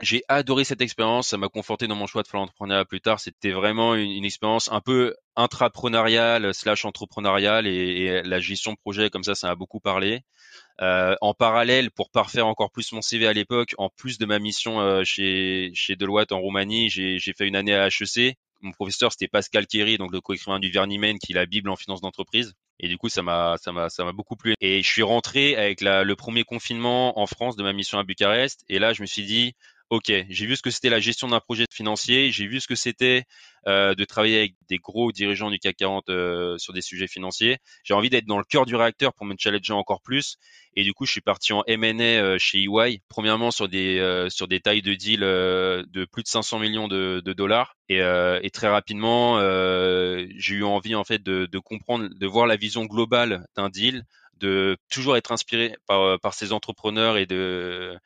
j'ai 0.01 0.25
adoré 0.29 0.65
cette 0.65 0.81
expérience, 0.81 1.29
ça 1.29 1.37
m'a 1.37 1.49
conforté 1.49 1.87
dans 1.87 1.95
mon 1.95 2.07
choix 2.07 2.23
de 2.23 2.29
faire 2.29 2.41
l'entrepreneuriat 2.41 2.85
plus 2.85 3.01
tard. 3.01 3.21
C'était 3.21 3.53
vraiment 3.53 3.95
une, 3.95 4.25
expérience 4.25 4.71
un 4.73 4.81
peu 4.81 5.15
intrapreneuriale 5.37 6.53
slash 6.53 6.85
entrepreneuriale 6.85 7.67
et, 7.67 8.23
la 8.23 8.41
gestion 8.41 8.73
de 8.73 8.77
projet 8.77 9.09
comme 9.09 9.23
ça, 9.23 9.35
ça 9.35 9.49
m'a 9.49 9.55
beaucoup 9.55 9.81
parlé. 9.81 10.23
Euh, 10.81 11.15
en 11.21 11.33
parallèle, 11.33 11.93
pour 11.93 12.11
parfaire 12.11 12.49
encore 12.49 12.73
plus 12.73 12.91
mon 12.93 13.03
CV 13.03 13.29
à 13.29 13.33
l'époque, 13.33 13.75
en 13.79 13.89
plus 13.89 14.19
de 14.19 14.27
ma 14.27 14.41
mission 14.41 14.81
euh, 14.81 15.05
chez, 15.05 15.71
chez 15.75 15.95
Deloitte 15.95 16.33
en 16.33 16.41
Roumanie, 16.41 16.91
j'ai 16.91 17.21
fait 17.37 17.47
une 17.47 17.57
année 17.57 17.75
à 17.75 17.87
HEC. 17.87 18.37
Mon 18.63 18.73
professeur, 18.73 19.13
c'était 19.13 19.29
Pascal 19.29 19.67
Kerry, 19.67 19.99
donc 19.99 20.11
le 20.13 20.21
co-écrivain 20.21 20.59
du 20.59 20.71
Vernimen, 20.71 21.19
qui 21.19 21.33
est 21.33 21.37
la 21.37 21.47
Bible 21.47 21.71
en 21.71 21.77
finance 21.77 22.01
d'entreprise. 22.01 22.55
Et 22.81 22.89
du 22.89 22.99
coup, 22.99 23.09
ça 23.09 23.23
m'a, 23.23 23.57
ça 23.59 23.71
m'a, 23.71 23.89
ça 23.89 24.05
m'a 24.05 24.13
beaucoup 24.13 24.37
plu. 24.37 24.55
Et 24.61 24.83
je 24.83 24.89
suis 24.89 25.03
rentré 25.03 25.55
avec 25.55 25.81
la, 25.81 26.03
le 26.03 26.17
premier 26.17 26.43
confinement 26.43 27.21
en 27.21 27.27
France 27.27 27.57
de 27.57 27.63
ma 27.63 27.73
mission 27.73 27.99
à 27.99 28.05
Bucarest. 28.05 28.65
Et 28.69 28.79
là, 28.79 28.93
je 28.93 29.03
me 29.03 29.07
suis 29.07 29.25
dit, 29.25 29.55
ok, 29.91 30.13
j'ai 30.29 30.47
vu 30.47 30.57
ce 30.57 30.63
que 30.63 30.71
c'était 30.71 30.89
la 30.91 31.01
gestion 31.01 31.29
d'un 31.29 31.41
projet 31.41 31.67
financier, 31.71 32.31
j'ai 32.31 32.47
vu 32.47 32.61
ce 32.61 32.67
que 32.67 32.75
c'était 32.75 33.25
euh, 33.67 33.95
de 33.95 34.05
travailler 34.05 34.39
avec 34.39 34.55
des 34.69 34.79
gros 34.79 35.13
dirigeants 35.13 35.51
du 35.51 35.59
CAC 35.59 35.77
40 35.77 36.09
euh, 36.09 36.59
sur 36.59 36.73
des 36.73 36.81
sujets 36.81 37.07
financiers. 37.07 37.59
J'ai 37.85 37.95
envie 37.95 38.11
d'être 38.11 38.27
dans 38.27 38.39
le 38.39 38.45
cœur 38.45 38.67
du 38.67 38.77
réacteur 38.77 39.15
pour 39.15 39.27
me 39.27 39.35
challenger 39.39 39.73
encore 39.73 40.03
plus. 40.03 40.37
Et 40.75 40.83
du 40.83 40.93
coup, 40.93 41.07
je 41.07 41.13
suis 41.13 41.21
parti 41.21 41.53
en 41.53 41.63
M&A 41.67 42.03
euh, 42.03 42.37
chez 42.39 42.65
EY, 42.65 43.01
premièrement 43.09 43.51
sur 43.51 43.69
des 43.69 44.27
sur 44.31 44.49
des 44.49 44.61
tailles 44.61 44.83
de 44.83 44.95
deal 44.95 45.21
de 45.21 46.05
plus 46.11 46.23
de 46.23 46.29
500 46.29 46.59
millions 46.59 46.89
de, 46.89 47.23
de 47.25 47.33
dollars. 47.33 47.77
Et, 47.89 47.99
et, 47.99 48.51
très 48.51 48.69
rapidement, 48.69 49.39
j'ai 50.37 50.55
eu 50.55 50.65
envie 50.65 50.95
en 50.95 51.05
fait 51.05 51.23
de, 51.23 51.47
de 51.47 51.59
comprendre, 51.59 52.09
de 52.09 52.27
voir 52.27 52.47
la 52.47 52.57
vision 52.57 52.85
globale 52.85 53.47
d'un 53.57 53.69
deal, 53.69 54.05
de 54.39 54.77
toujours 54.91 55.17
être 55.17 55.33
inspiré 55.33 55.77
par 55.87 56.19
par 56.21 56.35
ces 56.35 56.53
entrepreneurs 56.53 57.17
et 57.19 57.27
de 57.27 57.99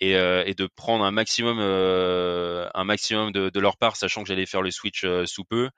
et, 0.00 0.16
euh, 0.16 0.42
et 0.46 0.54
de 0.54 0.66
prendre 0.66 1.04
un 1.04 1.10
maximum, 1.10 1.58
euh, 1.60 2.68
un 2.74 2.84
maximum 2.84 3.32
de, 3.32 3.50
de, 3.50 3.60
leur 3.60 3.76
part, 3.76 3.96
sachant 3.96 4.22
que 4.22 4.28
j'allais 4.28 4.46
faire 4.46 4.62
le 4.62 4.70
switch 4.70 5.04
euh, 5.04 5.26
sous 5.26 5.44
peu. 5.44 5.70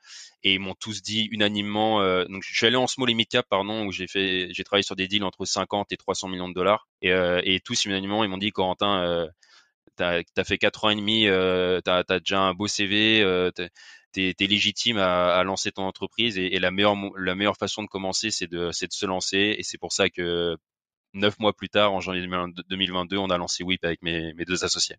Et 0.45 0.55
ils 0.55 0.61
m'ont 0.61 0.75
tous 0.75 1.03
dit 1.03 1.29
unanimement. 1.31 2.01
donc, 2.27 2.43
je 2.45 2.57
suis 2.57 2.67
allé 2.67 2.77
en 2.77 2.89
small 2.89 3.11
et 3.11 3.15
mid 3.15 3.29
cap, 3.29 3.47
pardon, 3.49 3.87
où 3.87 3.93
j'ai 3.93 4.09
fait, 4.09 4.49
j'ai 4.53 4.65
travaillé 4.65 4.83
sur 4.83 4.97
des 4.97 5.07
deals 5.07 5.23
entre 5.23 5.45
50 5.45 5.93
et 5.93 5.97
300 5.97 6.29
millions 6.29 6.49
de 6.49 6.55
dollars. 6.55 6.89
Et, 7.01 7.11
et 7.11 7.61
tous 7.61 7.85
unanimement, 7.85 8.25
ils 8.25 8.31
m'ont 8.31 8.39
dit, 8.39 8.51
Corentin, 8.51 9.29
t'as 9.97 10.23
as 10.37 10.45
fait 10.45 10.59
quatre 10.59 10.85
ans 10.85 10.91
et 10.91 10.97
demi, 10.97 11.27
euh, 11.27 11.81
t'as 11.81 12.03
as 12.09 12.19
déjà 12.19 12.41
un 12.41 12.55
beau 12.55 12.67
CV, 12.67 13.23
euh, 13.23 13.51
t'es 13.51 13.71
es 14.39 14.47
légitime 14.47 14.99
à, 14.99 15.35
à, 15.35 15.45
lancer 15.45 15.73
ton 15.73 15.85
entreprise 15.85 16.39
et, 16.39 16.55
et, 16.55 16.59
la 16.59 16.71
meilleure 16.71 16.97
la 17.17 17.35
meilleure 17.35 17.57
façon 17.57 17.83
de 17.83 17.89
commencer 17.89 18.31
c'est 18.31 18.47
de 18.47 18.71
c'est 18.71 18.87
de 18.87 18.93
se 18.93 19.07
lancer 19.07 19.57
et 19.59 19.63
c'est 19.63 19.79
pour 19.79 19.93
ça 19.93 20.11
que 20.11 20.57
neuf 21.15 21.39
mois 21.39 21.53
plus 21.53 21.69
tard, 21.69 21.93
en 21.93 22.01
janvier 22.01 22.27
2022, 22.69 23.17
on 23.19 23.31
a 23.31 23.39
lancé 23.39 23.65
WIP 23.65 23.85
avec 23.85 24.03
mes, 24.03 24.33
mes 24.35 24.45
deux 24.45 24.65
associés. 24.65 24.97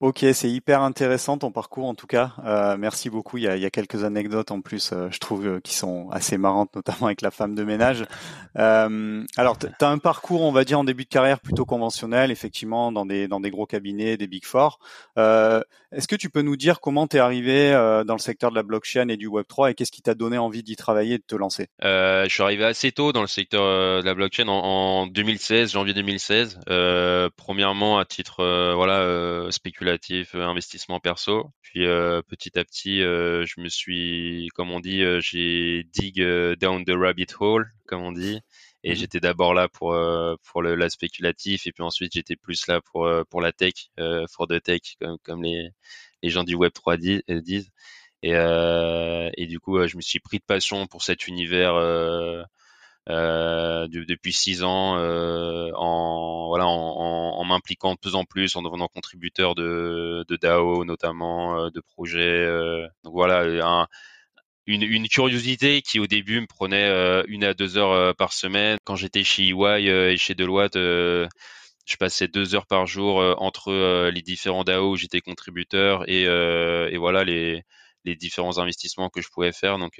Ok, 0.00 0.24
c'est 0.32 0.48
hyper 0.48 0.82
intéressant 0.82 1.38
ton 1.38 1.50
parcours 1.50 1.86
en 1.86 1.96
tout 1.96 2.06
cas. 2.06 2.34
Euh, 2.44 2.76
merci 2.78 3.10
beaucoup. 3.10 3.36
Il 3.36 3.42
y, 3.42 3.48
a, 3.48 3.56
il 3.56 3.62
y, 3.62 3.66
a, 3.66 3.70
quelques 3.70 4.04
anecdotes 4.04 4.52
en 4.52 4.60
plus, 4.60 4.92
euh, 4.92 5.08
je 5.10 5.18
trouve, 5.18 5.44
euh, 5.44 5.60
qui 5.60 5.74
sont 5.74 6.08
assez 6.10 6.38
marrantes, 6.38 6.72
notamment 6.76 7.06
avec 7.06 7.20
la 7.20 7.32
femme 7.32 7.56
de 7.56 7.64
ménage. 7.64 8.04
Alors, 8.54 9.58
tu 9.58 9.66
as 9.66 9.88
un 9.88 9.98
parcours, 9.98 10.42
on 10.42 10.52
va 10.52 10.62
dire, 10.62 10.78
en 10.78 10.84
début 10.84 11.02
de 11.02 11.08
carrière 11.08 11.40
plutôt 11.40 11.64
conventionnel, 11.64 12.30
effectivement, 12.30 12.92
dans 12.92 13.06
des, 13.06 13.26
dans 13.26 13.40
des 13.40 13.50
gros 13.50 13.66
cabinets, 13.66 14.16
des 14.16 14.28
Big 14.28 14.44
Four. 14.44 14.78
Est-ce 15.16 16.06
que 16.06 16.16
tu 16.16 16.30
peux 16.30 16.42
nous 16.42 16.56
dire 16.56 16.80
comment 16.80 17.08
tu 17.08 17.16
es 17.16 17.20
arrivé 17.20 17.72
dans 18.06 18.14
le 18.14 18.20
secteur 18.20 18.50
de 18.50 18.56
la 18.56 18.62
blockchain 18.62 19.08
et 19.08 19.16
du 19.16 19.28
Web3 19.28 19.70
et 19.70 19.74
qu'est-ce 19.74 19.92
qui 19.92 20.02
t'a 20.02 20.14
donné 20.14 20.38
envie 20.38 20.62
d'y 20.62 20.76
travailler 20.76 21.14
et 21.14 21.18
de 21.18 21.24
te 21.24 21.36
lancer? 21.36 21.68
Je 21.82 22.28
suis 22.28 22.42
arrivé 22.42 22.64
assez 22.64 22.92
tôt 22.92 23.12
dans 23.12 23.22
le 23.22 23.28
secteur 23.28 24.02
de 24.02 24.04
la 24.04 24.14
blockchain 24.14 24.48
en, 24.48 24.58
en 24.58 25.06
2016, 25.06 25.72
janvier 25.72 25.94
2016. 25.94 26.60
premièrement, 27.36 27.98
à 27.98 28.04
titre 28.04 28.44
voilà 28.74 29.50
spéculatif 29.50 29.87
euh, 29.88 30.46
investissement 30.46 31.00
perso. 31.00 31.50
Puis 31.62 31.86
euh, 31.86 32.22
petit 32.22 32.58
à 32.58 32.64
petit, 32.64 33.02
euh, 33.02 33.44
je 33.46 33.60
me 33.60 33.68
suis, 33.68 34.48
comme 34.54 34.70
on 34.70 34.80
dit, 34.80 35.02
j'ai 35.20 35.84
dig 35.92 36.22
down 36.58 36.84
the 36.84 36.90
rabbit 36.90 37.26
hole, 37.38 37.70
comme 37.86 38.02
on 38.02 38.12
dit. 38.12 38.40
Et 38.84 38.92
mmh 38.92 38.94
j'étais 38.94 39.20
d'abord 39.20 39.54
là 39.54 39.68
pour 39.68 39.96
pour 40.44 40.62
le 40.62 40.76
la 40.76 40.88
spéculatif 40.88 41.66
et 41.66 41.72
puis 41.72 41.82
ensuite 41.82 42.12
j'étais 42.14 42.36
plus 42.36 42.68
là 42.68 42.80
pour 42.80 43.10
pour 43.28 43.40
la 43.40 43.52
tech, 43.52 43.90
for 44.30 44.46
the 44.46 44.62
tech 44.62 44.80
comme, 45.00 45.18
comme 45.24 45.42
les 45.42 45.70
les 46.22 46.30
gens 46.30 46.44
du 46.44 46.54
Web 46.54 46.72
3 46.72 46.96
disent. 46.96 47.70
Et, 48.22 48.34
euh, 48.34 49.30
et 49.36 49.46
du 49.46 49.60
coup, 49.60 49.86
je 49.86 49.96
me 49.96 50.02
suis 50.02 50.18
pris 50.20 50.38
de 50.38 50.44
passion 50.44 50.86
pour 50.86 51.02
cet 51.02 51.28
univers 51.28 51.74
euh, 53.08 53.88
depuis 53.88 54.34
six 54.34 54.62
ans 54.64 54.98
euh, 54.98 55.70
en 55.74 56.48
voilà 56.48 56.66
en, 56.66 57.44
m'impliquant 57.44 57.94
de 57.94 57.98
plus 57.98 58.14
en 58.14 58.24
plus 58.24 58.54
en 58.56 58.62
devenant 58.62 58.88
contributeur 58.88 59.54
de, 59.54 60.26
DAO 60.42 60.84
notamment 60.84 61.58
euh, 61.58 61.70
de 61.70 61.80
projets 61.80 62.46
donc 63.04 63.14
voilà 63.14 63.44
un, 63.66 63.86
une, 64.66 64.82
une, 64.82 65.08
curiosité 65.08 65.80
qui 65.80 66.00
au 66.00 66.06
début 66.06 66.40
me 66.40 66.46
prenait 66.46 67.24
une 67.28 67.44
à 67.44 67.54
deux 67.54 67.78
heures 67.78 68.14
par 68.16 68.34
semaine. 68.34 68.76
Quand 68.84 68.96
j'étais 68.96 69.24
chez 69.24 69.48
EY 69.48 69.86
et 69.86 70.16
chez 70.18 70.34
Deloitte 70.34 70.76
je 70.76 71.96
passais 71.98 72.28
deux 72.28 72.54
heures 72.54 72.66
par 72.66 72.86
jour 72.86 73.16
entre 73.38 74.10
les 74.10 74.22
différents 74.22 74.64
DAO 74.64 74.92
où 74.92 74.96
j'étais 74.96 75.22
contributeur 75.22 76.06
et, 76.10 76.24
et 76.24 76.96
voilà 76.98 77.24
les, 77.24 77.62
les 78.04 78.16
différents 78.16 78.58
investissements 78.58 79.10
que 79.10 79.20
je 79.20 79.28
pouvais 79.28 79.52
faire. 79.52 79.78
Donc, 79.78 79.98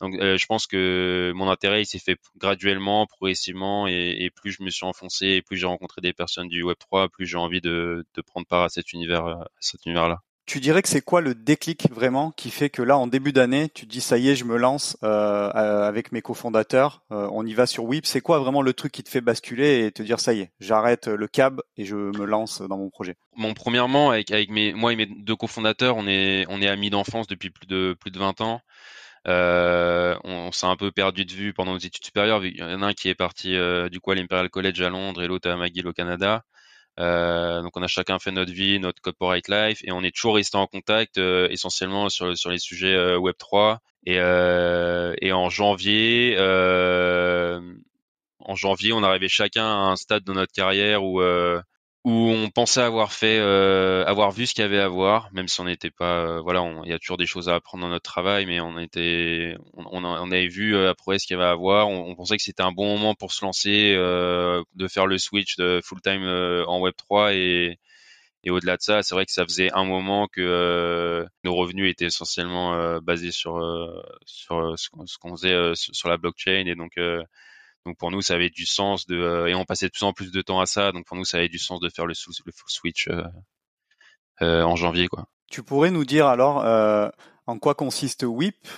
Donc 0.00 0.14
je 0.14 0.46
pense 0.46 0.66
que 0.66 1.32
mon 1.34 1.48
intérêt 1.50 1.82
il 1.82 1.86
s'est 1.86 1.98
fait 1.98 2.18
graduellement, 2.36 3.06
progressivement, 3.06 3.88
et, 3.88 4.16
et, 4.20 4.30
plus 4.30 4.52
je 4.52 4.62
me 4.62 4.70
suis 4.70 4.86
enfoncé, 4.86 5.26
et 5.26 5.42
plus 5.42 5.56
j'ai 5.56 5.66
rencontré 5.66 6.00
des 6.00 6.12
personnes 6.12 6.48
du 6.48 6.62
Web 6.62 6.76
3, 6.78 7.08
plus 7.08 7.26
j'ai 7.26 7.36
envie 7.38 7.60
de, 7.60 8.06
de, 8.14 8.22
prendre 8.22 8.46
part 8.46 8.62
à 8.62 8.68
cet 8.68 8.92
univers, 8.92 9.26
à 9.26 9.48
cet 9.60 9.86
univers-là. 9.86 10.22
Tu 10.48 10.60
dirais 10.60 10.80
que 10.80 10.88
c'est 10.88 11.02
quoi 11.02 11.20
le 11.20 11.34
déclic 11.34 11.90
vraiment 11.90 12.30
qui 12.30 12.48
fait 12.48 12.70
que 12.70 12.80
là, 12.80 12.96
en 12.96 13.06
début 13.06 13.34
d'année, 13.34 13.68
tu 13.68 13.86
te 13.86 13.90
dis 13.90 14.00
ça 14.00 14.16
y 14.16 14.30
est, 14.30 14.34
je 14.34 14.46
me 14.46 14.56
lance 14.56 14.96
euh, 15.02 15.50
avec 15.50 16.10
mes 16.10 16.22
cofondateurs, 16.22 17.02
euh, 17.12 17.28
on 17.32 17.44
y 17.44 17.52
va 17.52 17.66
sur 17.66 17.84
Whip. 17.84 18.06
C'est 18.06 18.22
quoi 18.22 18.38
vraiment 18.38 18.62
le 18.62 18.72
truc 18.72 18.90
qui 18.90 19.02
te 19.02 19.10
fait 19.10 19.20
basculer 19.20 19.84
et 19.84 19.92
te 19.92 20.02
dire 20.02 20.20
ça 20.20 20.32
y 20.32 20.40
est, 20.40 20.52
j'arrête 20.58 21.06
le 21.06 21.28
cab 21.28 21.60
et 21.76 21.84
je 21.84 21.96
me 21.96 22.24
lance 22.24 22.62
dans 22.62 22.78
mon 22.78 22.88
projet? 22.88 23.16
Bon, 23.36 23.52
premièrement, 23.52 24.08
avec, 24.08 24.30
avec 24.30 24.48
mes, 24.48 24.72
moi 24.72 24.94
et 24.94 24.96
mes 24.96 25.04
deux 25.04 25.36
cofondateurs, 25.36 25.98
on 25.98 26.08
est, 26.08 26.46
on 26.48 26.62
est 26.62 26.68
amis 26.68 26.88
d'enfance 26.88 27.26
depuis 27.26 27.50
plus 27.50 27.66
de 27.66 27.94
plus 28.00 28.10
de 28.10 28.18
20 28.18 28.40
ans. 28.40 28.62
Euh, 29.26 30.16
on, 30.24 30.50
s'est 30.50 30.64
un 30.64 30.76
peu 30.76 30.90
perdu 30.90 31.26
de 31.26 31.32
vue 31.32 31.52
pendant 31.52 31.72
nos 31.72 31.78
études 31.78 32.04
supérieures. 32.04 32.42
Il 32.46 32.56
y 32.56 32.62
en 32.62 32.80
a 32.80 32.86
un 32.86 32.94
qui 32.94 33.10
est 33.10 33.14
parti 33.14 33.54
euh, 33.54 33.90
du 33.90 34.00
coup 34.00 34.12
à 34.12 34.14
l'Imperial 34.14 34.48
College 34.48 34.80
à 34.80 34.88
Londres 34.88 35.22
et 35.22 35.26
l'autre 35.26 35.50
à 35.50 35.56
McGill 35.56 35.86
au 35.86 35.92
Canada. 35.92 36.42
Euh, 36.98 37.62
donc 37.62 37.76
on 37.76 37.82
a 37.82 37.86
chacun 37.86 38.18
fait 38.18 38.32
notre 38.32 38.52
vie, 38.52 38.80
notre 38.80 39.00
corporate 39.00 39.48
life, 39.48 39.80
et 39.84 39.92
on 39.92 40.02
est 40.02 40.14
toujours 40.14 40.34
resté 40.34 40.56
en 40.56 40.66
contact 40.66 41.18
euh, 41.18 41.48
essentiellement 41.50 42.08
sur, 42.08 42.36
sur 42.36 42.50
les 42.50 42.58
sujets 42.58 42.94
euh, 42.94 43.18
Web 43.18 43.36
3. 43.38 43.80
Et, 44.06 44.14
et 44.14 45.32
en 45.32 45.50
janvier, 45.50 46.36
en 46.38 47.60
janvier, 48.54 48.92
on 48.94 49.02
arrivait 49.02 49.28
chacun 49.28 49.66
à 49.66 49.90
un 49.90 49.96
stade 49.96 50.24
de 50.24 50.32
notre 50.32 50.52
carrière 50.52 51.04
où 51.04 51.20
où 52.08 52.30
on 52.30 52.48
pensait 52.48 52.80
avoir 52.80 53.12
fait, 53.12 53.38
euh, 53.38 54.02
avoir 54.06 54.30
vu 54.30 54.46
ce 54.46 54.54
qu'il 54.54 54.62
y 54.62 54.64
avait 54.64 54.78
à 54.78 54.88
voir, 54.88 55.28
même 55.32 55.46
si 55.46 55.60
on 55.60 55.64
n'était 55.64 55.90
pas, 55.90 56.24
euh, 56.24 56.40
voilà, 56.40 56.64
il 56.84 56.90
y 56.90 56.94
a 56.94 56.98
toujours 56.98 57.18
des 57.18 57.26
choses 57.26 57.50
à 57.50 57.56
apprendre 57.56 57.84
dans 57.84 57.90
notre 57.90 58.10
travail, 58.10 58.46
mais 58.46 58.60
on 58.60 58.78
était, 58.78 59.56
on, 59.74 60.02
on, 60.02 60.30
avait 60.30 60.48
vu 60.48 60.74
euh, 60.74 60.88
après 60.88 61.18
ce 61.18 61.26
qu'il 61.26 61.36
y 61.36 61.40
avait 61.40 61.50
à 61.50 61.54
voir. 61.54 61.88
On, 61.88 62.14
pensait 62.14 62.38
que 62.38 62.42
c'était 62.42 62.62
un 62.62 62.72
bon 62.72 62.96
moment 62.96 63.14
pour 63.14 63.32
se 63.32 63.44
lancer, 63.44 63.92
de 63.94 64.88
faire 64.88 65.06
le 65.06 65.18
switch 65.18 65.56
de 65.56 65.80
full 65.84 66.00
time 66.00 66.24
en 66.66 66.80
Web 66.80 66.94
3 66.96 67.34
et, 67.34 67.78
et 68.44 68.50
au-delà 68.50 68.76
de 68.78 68.82
ça, 68.82 69.02
c'est 69.02 69.14
vrai 69.14 69.26
que 69.26 69.32
ça 69.32 69.44
faisait 69.44 69.70
un 69.74 69.84
moment 69.84 70.28
que 70.28 71.26
nos 71.44 71.54
revenus 71.54 71.90
étaient 71.90 72.06
essentiellement 72.06 73.00
basés 73.00 73.32
sur 73.32 73.60
sur 74.24 74.78
ce 74.78 75.18
qu'on 75.18 75.36
faisait 75.36 75.72
sur 75.74 76.08
la 76.08 76.16
blockchain 76.16 76.64
et 76.66 76.74
donc 76.74 76.94
donc 77.88 77.96
pour 77.96 78.10
nous, 78.10 78.20
ça 78.20 78.34
avait 78.34 78.50
du 78.50 78.66
sens 78.66 79.06
de 79.06 79.16
euh, 79.16 79.46
et 79.46 79.54
on 79.54 79.64
passait 79.64 79.86
de 79.86 79.92
plus 79.92 80.04
en 80.04 80.12
plus 80.12 80.30
de 80.30 80.42
temps 80.42 80.60
à 80.60 80.66
ça. 80.66 80.92
Donc 80.92 81.06
pour 81.06 81.16
nous, 81.16 81.24
ça 81.24 81.38
avait 81.38 81.48
du 81.48 81.58
sens 81.58 81.80
de 81.80 81.88
faire 81.88 82.04
le, 82.04 82.12
le 82.12 82.52
full 82.52 82.68
switch 82.70 83.08
euh, 83.08 83.22
euh, 84.42 84.62
en 84.62 84.76
janvier, 84.76 85.08
quoi. 85.08 85.26
Tu 85.50 85.62
pourrais 85.62 85.90
nous 85.90 86.04
dire 86.04 86.26
alors 86.26 86.58
en 87.46 87.58
quoi 87.58 87.74
consiste 87.74 88.24
WIP 88.24 88.68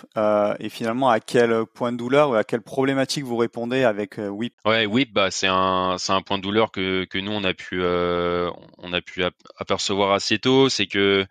et 0.60 0.68
finalement 0.68 1.10
à 1.10 1.18
quel 1.18 1.66
point 1.66 1.90
de 1.90 1.96
douleur 1.96 2.30
ou 2.30 2.34
à 2.34 2.44
quelle 2.44 2.62
problématique 2.62 3.24
vous 3.24 3.36
répondez 3.36 3.82
avec 3.82 4.18
WIP 4.18 4.54
Ouais, 4.64 4.86
WIP, 4.86 5.12
bah 5.12 5.32
c'est 5.32 5.48
un 5.48 5.96
un 6.08 6.22
point 6.22 6.38
de 6.38 6.42
douleur 6.44 6.70
que 6.70 7.04
que 7.06 7.18
nous 7.18 7.32
on 7.32 7.42
a 7.42 7.54
pu 7.54 7.82
on 7.82 8.92
a 8.92 9.00
pu 9.00 9.24
apercevoir 9.56 10.12
assez 10.12 10.38
tôt, 10.38 10.68
c'est 10.68 10.86
que 10.86 11.26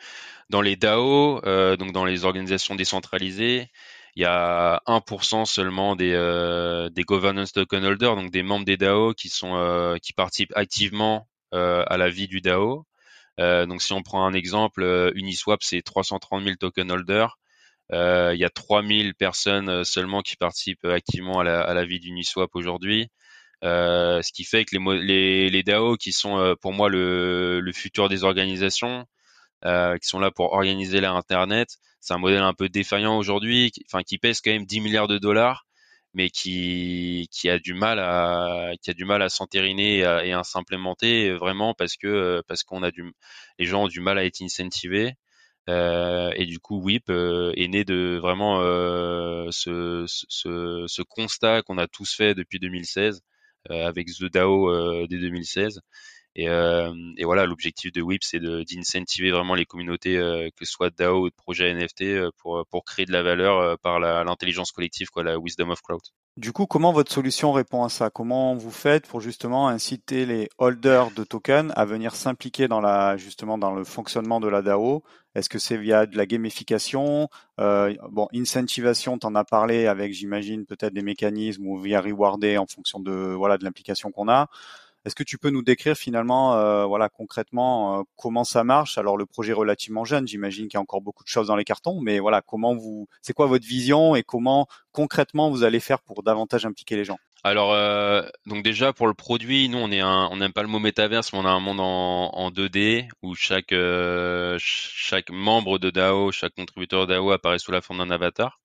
dans 0.50 0.60
les 0.60 0.76
DAO, 0.76 1.40
donc 1.78 1.94
dans 1.94 2.04
les 2.04 2.26
organisations 2.26 2.76
décentralisées, 2.76 3.70
il 4.20 4.24
y 4.24 4.26
a 4.26 4.82
1% 4.86 5.46
seulement 5.46 5.96
des, 5.96 6.12
euh, 6.14 6.90
des 6.90 7.04
governance 7.04 7.54
token 7.54 7.86
holders, 7.86 8.18
donc 8.18 8.32
des 8.32 8.44
membres 8.44 8.66
des 8.66 8.76
DAO 8.76 9.14
qui 9.14 9.30
sont 9.30 9.56
euh, 9.56 9.96
qui 9.96 10.12
participent 10.12 10.52
activement 10.58 11.30
euh, 11.54 11.86
à 11.88 11.96
la 11.96 12.10
vie 12.10 12.28
du 12.28 12.42
DAO. 12.42 12.86
donc 13.38 13.82
si 13.82 13.94
on 13.94 14.04
prend 14.04 14.26
un 14.26 14.34
exemple, 14.34 14.84
Uniswap 15.16 15.64
c'est 15.64 15.82
330 15.82 16.44
000 16.44 16.56
token 16.58 16.92
holders. 16.92 17.40
il 17.92 18.36
y 18.38 18.44
a 18.44 18.50
3000 18.50 19.16
personnes 19.16 19.86
seulement 19.86 20.22
qui 20.22 20.36
participent 20.36 20.84
activement 20.84 21.40
à 21.40 21.46
la, 21.46 21.62
à 21.62 21.74
la 21.74 21.86
vie 21.86 22.02
d'Uniswap 22.02 22.50
aujourd'hui. 22.56 23.08
ce 23.64 24.32
qui 24.34 24.44
fait 24.44 24.66
que 24.66 24.76
les, 24.76 25.00
les, 25.02 25.50
les 25.50 25.64
DAO 25.64 25.96
qui 25.96 26.12
sont 26.12 26.58
pour 26.62 26.74
moi 26.74 26.90
le, 26.90 27.62
le 27.62 27.72
futur 27.72 28.10
des 28.10 28.26
organisations, 28.26 29.06
euh, 29.66 29.98
qui 29.98 30.08
sont 30.08 30.20
là 30.20 30.32
pour 30.32 30.54
organiser 30.54 31.02
l'Internet. 31.02 31.70
C'est 32.00 32.14
un 32.14 32.18
modèle 32.18 32.42
un 32.44 32.54
peu 32.54 32.70
défaillant 32.70 33.18
aujourd'hui, 33.18 33.72
enfin 33.88 34.04
qui 34.04 34.18
pèse 34.18 34.42
quand 34.42 34.52
même 34.52 34.66
10 34.66 34.82
milliards 34.82 35.08
de 35.08 35.18
dollars, 35.18 35.66
mais 36.14 36.30
qui, 36.30 37.28
qui 37.32 37.50
a 37.50 37.60
du 37.60 37.74
mal 37.74 38.00
à 38.00 38.72
qui 38.82 38.94
s'entériner 39.30 40.00
et, 40.00 40.34
à, 40.34 40.44
s'implémenter 40.44 41.34
vraiment 41.34 41.74
parce 41.74 41.98
que 41.98 42.42
parce 42.48 42.64
qu'on 42.64 42.84
a 42.84 42.92
du 42.92 43.14
les 43.60 43.66
gens 43.66 43.84
ont 43.84 43.88
du 43.88 44.02
mal 44.02 44.18
à 44.18 44.26
être 44.26 44.42
incentivés. 44.42 45.16
Euh, 45.70 46.32
et 46.36 46.46
du 46.46 46.60
coup, 46.60 46.82
WIP 46.82 47.10
euh, 47.10 47.54
est 47.56 47.68
né 47.68 47.84
de 47.86 48.18
vraiment 48.22 48.62
euh, 48.62 49.48
ce, 49.52 50.06
ce, 50.08 51.02
constat 51.04 51.62
qu'on 51.64 51.78
a 51.78 51.88
tous 51.88 52.16
fait 52.16 52.34
depuis 52.34 52.60
2016 52.60 53.22
euh, 53.70 53.88
avec 53.88 54.08
The 54.08 54.26
DAO 54.26 55.08
dès 55.08 55.18
2016 55.20 55.82
et, 56.36 56.48
euh, 56.48 56.94
et 57.18 57.26
voilà, 57.26 57.46
l'objectif 57.46 57.92
de 57.92 58.02
WIP, 58.02 58.24
c'est 58.24 58.40
d'incentiver 58.40 59.32
vraiment 59.32 59.56
les 59.56 59.66
communautés, 59.66 60.18
euh, 60.18 60.50
que 60.56 60.66
ce 60.66 60.72
soit 60.72 60.90
DAO 60.90 61.26
ou 61.26 61.30
de 61.30 61.36
projets 61.36 61.74
NFT, 61.74 62.04
euh, 62.04 62.30
pour, 62.38 62.66
pour 62.70 62.84
créer 62.86 63.06
de 63.06 63.12
la 63.12 63.24
valeur 63.24 63.78
par 63.80 64.00
l'intelligence 64.00 64.72
collective, 64.72 65.10
quoi, 65.10 65.24
la 65.24 65.38
wisdom 65.38 65.70
of 65.70 65.82
crowd. 65.82 66.02
Du 66.38 66.54
coup, 66.54 66.68
comment 66.68 66.94
votre 66.94 67.12
solution 67.12 67.52
répond 67.52 67.84
à 67.84 67.90
ça? 67.90 68.10
Comment 68.10 68.56
vous 68.56 68.72
faites 68.72 69.08
pour 69.08 69.20
justement 69.20 69.68
inciter 69.68 70.26
les 70.26 70.50
holders 70.58 71.12
de 71.12 71.26
tokens 71.26 71.74
à 71.76 71.84
venir 71.84 72.16
s'impliquer 72.16 72.70
dans 72.70 72.80
la 72.80 73.18
justement 73.18 73.58
dans 73.58 73.74
le 73.74 73.84
fonctionnement 73.84 74.40
de 74.40 74.48
la 74.48 74.62
DAO 74.62 75.04
Est-ce 75.36 75.50
que 75.50 75.60
c'est 75.60 75.76
via 75.76 76.06
de 76.06 76.16
la 76.16 76.26
gamification? 76.26 77.28
Euh, 77.60 77.94
Bon, 78.10 78.30
incentivation, 78.34 79.18
t'en 79.18 79.36
as 79.36 79.44
parlé 79.44 79.88
avec, 79.88 80.14
j'imagine, 80.14 80.66
peut-être 80.66 80.94
des 80.94 81.02
mécanismes 81.02 81.68
ou 81.68 81.78
via 81.78 82.00
rewarder 82.00 82.58
en 82.58 82.68
fonction 82.68 83.02
de 83.02 83.12
voilà 83.12 83.58
de 83.58 83.66
l'implication 83.66 84.12
qu'on 84.12 84.30
a. 84.30 84.48
Est-ce 85.06 85.16
que 85.16 85.24
tu 85.24 85.38
peux 85.38 85.50
nous 85.50 85.62
décrire 85.62 85.96
finalement, 85.96 86.56
euh, 86.56 86.86
voilà, 86.86 87.08
concrètement, 87.08 88.00
euh, 88.00 88.04
comment 88.18 88.44
ça 88.44 88.64
marche? 88.64 88.98
Alors 88.98 89.16
le 89.18 89.26
projet 89.26 89.52
est 89.52 89.56
relativement 89.56 90.04
jeune, 90.04 90.28
j'imagine 90.28 90.68
qu'il 90.68 90.76
y 90.76 90.78
a 90.78 90.82
encore 90.82 91.02
beaucoup 91.02 91.24
de 91.24 91.30
choses 91.30 91.48
dans 91.48 91.56
les 91.56 91.64
cartons, 91.64 92.02
mais 92.02 92.20
voilà, 92.20 92.42
comment 92.42 92.76
vous, 92.76 93.08
c'est 93.22 93.34
quoi 93.34 93.48
votre 93.48 93.66
vision 93.66 94.16
et 94.16 94.24
comment 94.24 94.68
concrètement 94.92 95.50
vous 95.50 95.64
allez 95.64 95.80
faire 95.80 96.02
pour 96.02 96.22
davantage 96.22 96.66
impliquer 96.66 96.98
les 96.98 97.06
gens? 97.06 97.18
Alors, 97.46 97.72
euh, 97.72 98.24
donc 98.46 98.64
déjà 98.64 98.92
pour 98.92 99.08
le 99.08 99.14
produit, 99.14 99.70
nous 99.70 99.78
on 99.78 99.90
on 99.90 100.38
n'aime 100.38 100.52
pas 100.52 100.62
le 100.62 100.68
mot 100.68 100.80
métaverse, 100.80 101.32
mais 101.32 101.40
on 101.40 101.46
a 101.46 101.50
un 101.50 101.62
monde 101.62 101.80
en, 101.80 102.32
en 102.34 102.52
2D 102.52 103.08
où 103.22 103.34
chaque 103.36 103.74
chaque 104.58 105.30
membre 105.30 105.80
de 105.80 105.90
DAO, 105.90 106.34
chaque 106.34 106.56
contributeur 106.56 107.08
DAO 107.08 107.32
apparaît 107.32 107.60
sous 107.60 107.72
la 107.72 107.82
forme 107.82 108.00
d'un 108.00 108.12
avatar. 108.12 108.60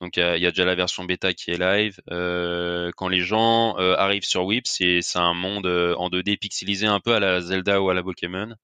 Donc 0.00 0.16
il 0.16 0.22
y, 0.22 0.46
a 0.46 0.50
déjà 0.50 0.64
la 0.64 0.74
version 0.74 1.04
bêta 1.04 1.34
qui 1.34 1.50
est 1.50 1.58
live. 1.58 2.00
Euh, 2.10 2.90
quand 2.96 3.08
les 3.08 3.20
gens 3.20 3.78
euh, 3.78 3.94
arrivent 3.96 4.24
sur 4.24 4.46
Whip, 4.46 4.66
c'est 4.66 5.02
un 5.16 5.34
monde 5.34 5.66
euh, 5.66 5.94
en 5.96 6.08
2D 6.08 6.38
pixelisé 6.38 6.86
un 6.86 7.00
peu 7.00 7.14
à 7.14 7.20
la 7.20 7.40
Zelda 7.42 7.82
ou 7.82 7.90
à 7.90 7.94
la 7.94 8.02
Pokémon. 8.02 8.54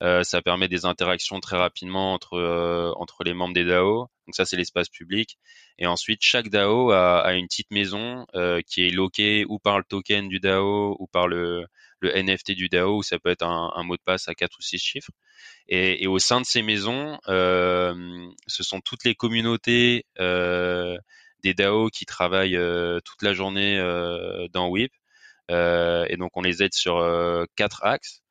ça 0.00 0.42
permet 0.42 0.68
des 0.68 0.86
interactions 0.86 1.40
très 1.40 1.58
rapidement 1.58 2.14
entre 2.14 2.94
entre 2.96 3.24
les 3.24 3.34
membres 3.34 3.54
des 3.54 3.64
DAO. 3.64 4.08
Donc 4.26 4.34
ça 4.34 4.46
c'est 4.46 4.56
l'espace 4.56 4.88
public. 4.88 5.38
Et 5.78 5.86
ensuite 5.86 6.20
chaque 6.22 6.48
DAO 6.48 6.90
a, 6.92 7.20
a 7.20 7.34
une 7.34 7.46
petite 7.46 7.70
maison 7.70 8.26
qui 8.66 8.86
est 8.86 8.90
loquée 8.90 9.44
ou 9.48 9.58
par 9.58 9.78
le 9.78 9.84
token 9.84 10.28
du 10.28 10.40
DAO 10.40 10.96
ou 10.98 11.06
par 11.08 11.28
le 11.28 11.66
le 12.00 12.16
NFT 12.16 12.52
du 12.52 12.68
DAO, 12.68 12.98
ou 12.98 13.02
ça 13.02 13.18
peut 13.18 13.30
être 13.30 13.44
un, 13.44 13.82
mot 13.82 13.96
de 13.96 14.02
passe 14.02 14.28
à 14.28 14.34
quatre 14.34 14.58
ou 14.58 14.62
six 14.62 14.78
chiffres. 14.78 15.12
Et, 15.68 16.06
au 16.06 16.18
sein 16.18 16.40
de 16.40 16.46
ces 16.46 16.62
maisons, 16.62 17.18
euh, 17.28 17.94
ce 18.46 18.62
sont 18.62 18.80
toutes 18.80 19.04
les 19.04 19.14
communautés 19.14 20.04
euh, 20.18 20.98
des 21.42 21.54
DAO 21.54 21.88
qui 21.90 22.06
travaillent 22.06 22.56
euh, 22.56 23.00
toute 23.04 23.22
la 23.22 23.34
journée 23.34 23.78
dans 24.52 24.68
WIP. 24.68 24.92
Et 25.48 26.16
donc 26.16 26.36
on 26.36 26.42
les 26.42 26.62
aide 26.62 26.74
sur 26.74 26.96
quatre 27.56 27.84
axes. 27.84 28.22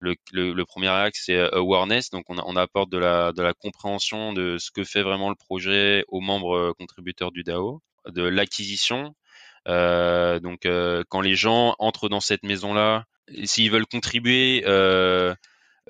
Le, 0.00 0.64
premier 0.64 0.88
axe 0.88 1.24
c'est 1.26 1.38
awareness, 1.52 2.10
donc 2.10 2.24
on, 2.28 2.56
apporte 2.56 2.90
de 2.90 2.98
la, 2.98 3.54
compréhension 3.60 4.32
de 4.32 4.56
ce 4.58 4.70
que 4.70 4.84
fait 4.84 5.02
vraiment 5.02 5.28
le 5.28 5.34
projet 5.34 6.04
aux 6.08 6.20
membres 6.20 6.72
contributeurs 6.78 7.32
du 7.32 7.42
DAO, 7.42 7.82
de 8.06 8.22
l'acquisition. 8.22 9.14
donc 9.66 10.60
quand 11.08 11.20
les 11.20 11.34
gens 11.34 11.74
entrent 11.78 12.08
dans 12.08 12.20
cette 12.20 12.44
maison 12.44 12.74
là, 12.74 13.04
s'ils 13.44 13.70
veulent 13.70 13.86
contribuer 13.86 14.64
euh, 14.66 15.34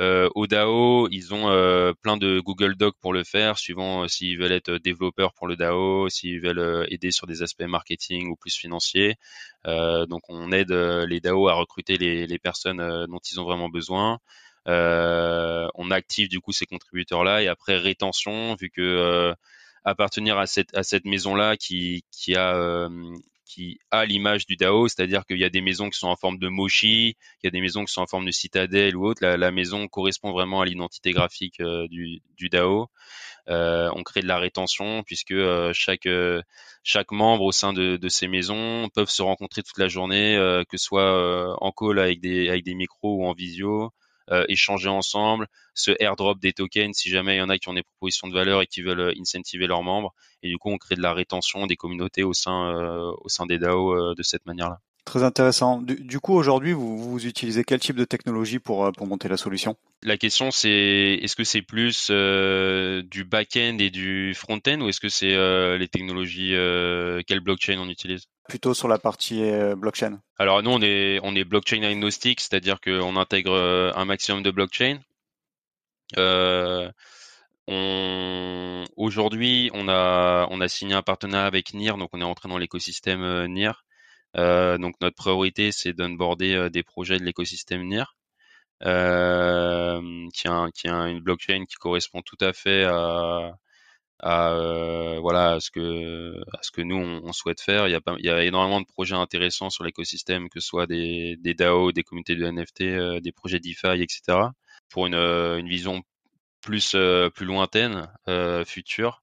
euh, 0.00 0.28
au 0.35 0.47
DAO, 0.47 1.09
ils 1.11 1.35
ont 1.35 1.50
euh, 1.50 1.92
plein 2.02 2.16
de 2.16 2.40
Google 2.40 2.76
Docs 2.76 2.97
pour 3.00 3.12
le 3.12 3.25
faire, 3.25 3.59
suivant 3.59 4.07
s'ils 4.09 4.38
veulent 4.38 4.52
être 4.52 4.75
développeurs 4.78 5.35
pour 5.35 5.49
le 5.49 5.57
DAO, 5.57 6.09
s'ils 6.09 6.40
veulent 6.40 6.87
aider 6.90 7.11
sur 7.11 7.26
des 7.26 7.42
aspects 7.42 7.62
marketing 7.62 8.28
ou 8.30 8.37
plus 8.37 8.54
financiers. 8.57 9.16
donc 9.64 10.23
on 10.28 10.52
aide 10.52 10.73
les 10.73 11.21
DAO 11.21 11.49
à 11.49 11.54
recruter 11.54 11.99
les, 11.99 12.38
personnes 12.38 13.07
dont 13.07 13.21
ils 13.30 13.40
ont 13.40 13.45
vraiment 13.45 13.68
besoin. 13.68 14.18
on 14.66 15.90
active 15.90 16.28
du 16.28 16.40
coup 16.40 16.52
ces 16.52 16.66
contributeurs-là 16.66 17.42
et 17.42 17.49
après 17.49 17.76
rétention, 17.76 18.54
vu 18.61 18.71
que 18.71 19.35
appartenir 19.85 20.38
à 20.38 20.47
cette 20.47 20.76
à 20.76 20.83
cette 20.83 21.07
maison-là 21.07 21.57
qui 21.57 22.04
qui 22.12 22.37
a 22.37 22.88
qui 23.49 23.81
a 23.90 24.05
l'image 24.05 24.47
du 24.47 24.57
DAO, 24.57 24.88
c'est-à-dire 24.88 25.25
qu'il 25.26 25.38
y 25.38 25.45
a 25.45 25.50
des 25.50 25.61
maisons 25.61 25.90
qui 25.90 25.99
sont 25.99 26.09
en 26.09 26.17
forme 26.17 26.38
de 26.38 26.49
mochi, 26.49 27.17
il 27.43 27.45
y 27.45 27.49
a 27.49 27.50
des 27.50 27.61
maisons 27.61 27.85
qui 27.85 27.93
sont 27.93 28.02
en 28.02 28.07
forme 28.07 28.26
de 28.26 28.31
citadelle 28.31 28.97
ou 28.97 29.07
autre. 29.07 29.25
La, 29.26 29.50
maison 29.50 29.88
correspond 29.88 30.33
vraiment 30.33 30.61
à 30.61 30.67
l'identité 30.67 31.12
graphique 31.12 31.61
du, 31.90 32.21
du, 32.37 32.49
DAO. 32.49 32.88
on 33.47 34.02
crée 34.05 34.21
de 34.21 34.28
la 34.28 34.38
rétention 34.38 35.02
puisque 35.05 35.35
chaque 35.73 36.09
chaque 36.83 37.11
membre 37.11 37.45
au 37.45 37.52
sein 37.52 37.73
de, 37.73 37.97
de, 37.97 38.09
ces 38.09 38.28
maisons 38.28 38.88
peuvent 38.95 39.11
se 39.11 39.23
rencontrer 39.23 39.62
toute 39.62 39.78
la 39.78 39.88
journée, 39.88 40.37
que 40.69 40.76
ce 40.76 40.85
soit 40.85 41.57
en 41.62 41.73
call 41.73 41.99
avec 41.99 42.21
des 42.21 42.49
avec 42.50 42.64
des 42.64 42.75
micros 42.75 43.17
ou 43.17 43.25
en 43.26 43.33
visio. 43.33 43.93
Euh, 44.30 44.44
échanger 44.49 44.88
ensemble, 44.88 45.47
se 45.75 45.90
airdrop 46.00 46.38
des 46.38 46.52
tokens 46.52 46.94
si 46.94 47.08
jamais 47.08 47.37
il 47.37 47.38
y 47.38 47.42
en 47.42 47.49
a 47.49 47.56
qui 47.58 47.68
ont 47.68 47.75
des 47.75 47.82
propositions 47.82 48.28
de 48.28 48.35
valeur 48.35 48.61
et 48.61 48.66
qui 48.66 48.82
veulent 48.82 49.00
euh, 49.00 49.14
incentiver 49.18 49.66
leurs 49.66 49.82
membres. 49.82 50.12
Et 50.42 50.49
du 50.49 50.58
coup, 50.58 50.70
on 50.70 50.76
crée 50.76 50.97
de 50.97 51.02
la 51.02 51.14
rétention 51.14 51.66
des 51.66 51.76
communautés 51.76 52.25
au 52.25 52.35
sein, 52.35 52.75
euh, 52.75 53.11
au 53.23 53.28
sein 53.28 53.47
des 53.47 53.58
DAO 53.58 54.14
de 54.14 54.23
cette 54.23 54.44
manière-là. 54.47 54.80
Très 55.06 55.23
intéressant. 55.23 55.80
Du, 55.80 56.20
coup, 56.20 56.35
aujourd'hui, 56.35 56.75
vous, 56.75 56.99
vous, 56.99 57.26
utilisez 57.26 57.64
quel 57.64 57.80
type 57.80 57.97
de 57.97 58.04
technologie 58.04 58.58
pour, 58.58 58.92
pour 58.92 59.06
monter 59.06 59.28
la 59.28 59.38
solution? 59.38 59.76
La 60.02 60.18
question, 60.18 60.50
c'est 60.50 61.18
est-ce 61.23 61.35
que 61.35 61.44
c'est 61.44 61.62
plus 61.62 62.11
du 62.11 63.25
back-end 63.25 63.78
et 63.78 63.88
du 63.88 64.35
front-end 64.35 64.82
ou 64.82 64.88
est-ce 64.90 65.00
que 65.00 65.08
c'est 65.08 65.78
les 65.78 65.88
technologies, 65.88 66.50
quelle 67.26 67.40
blockchain 67.40 67.78
on 67.78 67.88
utilise? 67.88 68.26
Plutôt 68.49 68.73
sur 68.73 68.88
la 68.88 68.99
partie 68.99 69.43
blockchain. 69.76 70.21
Alors 70.38 70.62
nous, 70.62 70.71
on 70.71 70.81
est, 70.81 71.45
blockchain 71.45 71.83
agnostique, 71.83 72.40
c'est-à-dire 72.40 72.81
qu'on 72.81 73.17
intègre 73.17 73.52
euh, 73.52 73.93
un 73.97 74.05
maximum 74.05 74.43
de 74.43 74.50
blockchain. 74.52 75.00
Euh, 76.17 76.90
aujourd'hui, 78.97 79.71
on 79.75 79.88
a, 79.88 80.69
signé 80.69 80.95
un 80.95 81.02
partenariat 81.02 81.47
avec 81.47 81.75
NIR, 81.75 81.99
donc 81.99 82.11
on 82.12 82.21
est 82.21 82.25
rentré 82.25 82.49
dans 82.49 82.57
l'écosystème 82.57 83.23
euh, 83.23 83.49
NIR. 83.49 83.85
donc 84.35 84.95
notre 85.00 85.17
priorité, 85.17 85.73
c'est 85.73 85.93
d'onboarder 85.93 86.71
des 86.71 86.85
projets 86.85 87.19
de 87.19 87.25
l'écosystème 87.25 87.83
NIR, 87.83 88.17
qui, 88.81 88.87
a, 90.49 90.71
qui 90.73 90.88
a 90.88 91.09
une 91.09 91.21
blockchain 91.21 91.64
qui 91.69 91.76
correspond 91.76 92.23
tout 92.23 92.38
à 92.40 92.52
fait 92.52 92.85
à, 92.85 93.59
à 94.20 94.52
euh, 94.52 95.18
voilà 95.20 95.60
ce 95.60 95.70
que 95.70 96.34
ce 96.62 96.70
que 96.70 96.82
nous 96.82 96.96
on, 96.96 97.32
souhaite 97.32 97.60
faire. 97.60 97.88
Il 97.88 97.92
y 97.92 97.94
a 97.94 98.00
il 98.18 98.25
y 98.26 98.30
a 98.30 98.44
énormément 98.44 98.80
de 98.80 98.87
projets 98.87 99.14
intéressants 99.14 99.70
sur 99.70 99.84
l'écosystème, 99.84 100.48
que 100.48 100.60
ce 100.60 100.66
soit 100.68 100.87
des 100.87 101.37
des 101.37 101.54
DAO, 101.54 101.92
des 101.92 102.02
communautés 102.02 102.37
de 102.37 102.46
NFT, 102.46 102.82
euh, 102.82 103.20
des 103.20 103.32
projets 103.32 103.60
DeFi, 103.60 104.02
etc. 104.02 104.38
Pour 104.90 105.06
une 105.06 105.14
euh, 105.14 105.58
une 105.58 105.68
vision 105.68 106.02
plus 106.62 106.96
plus 107.34 107.46
lointaine, 107.46 108.08
future. 108.66 109.22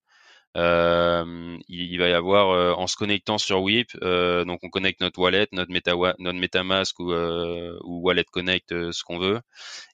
Euh, 0.58 1.58
il, 1.68 1.98
va 2.00 2.08
y 2.08 2.14
avoir 2.14 2.80
en 2.80 2.88
se 2.88 2.96
connectant 2.96 3.38
sur 3.38 3.62
WIP, 3.62 3.92
donc 4.02 4.60
on 4.64 4.70
connecte 4.70 5.02
notre 5.02 5.20
wallet, 5.20 5.48
notre, 5.52 5.72
Meta, 5.72 5.94
notre 6.20 6.40
MetaMask 6.40 6.98
ou, 7.00 7.12
ou 7.14 8.02
Wallet 8.02 8.24
Connect, 8.32 8.70
ce 8.70 9.04
qu'on 9.04 9.20
veut, 9.20 9.42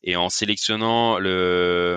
et 0.03 0.15
en 0.15 0.29
sélectionnant 0.29 1.17
le, 1.17 1.90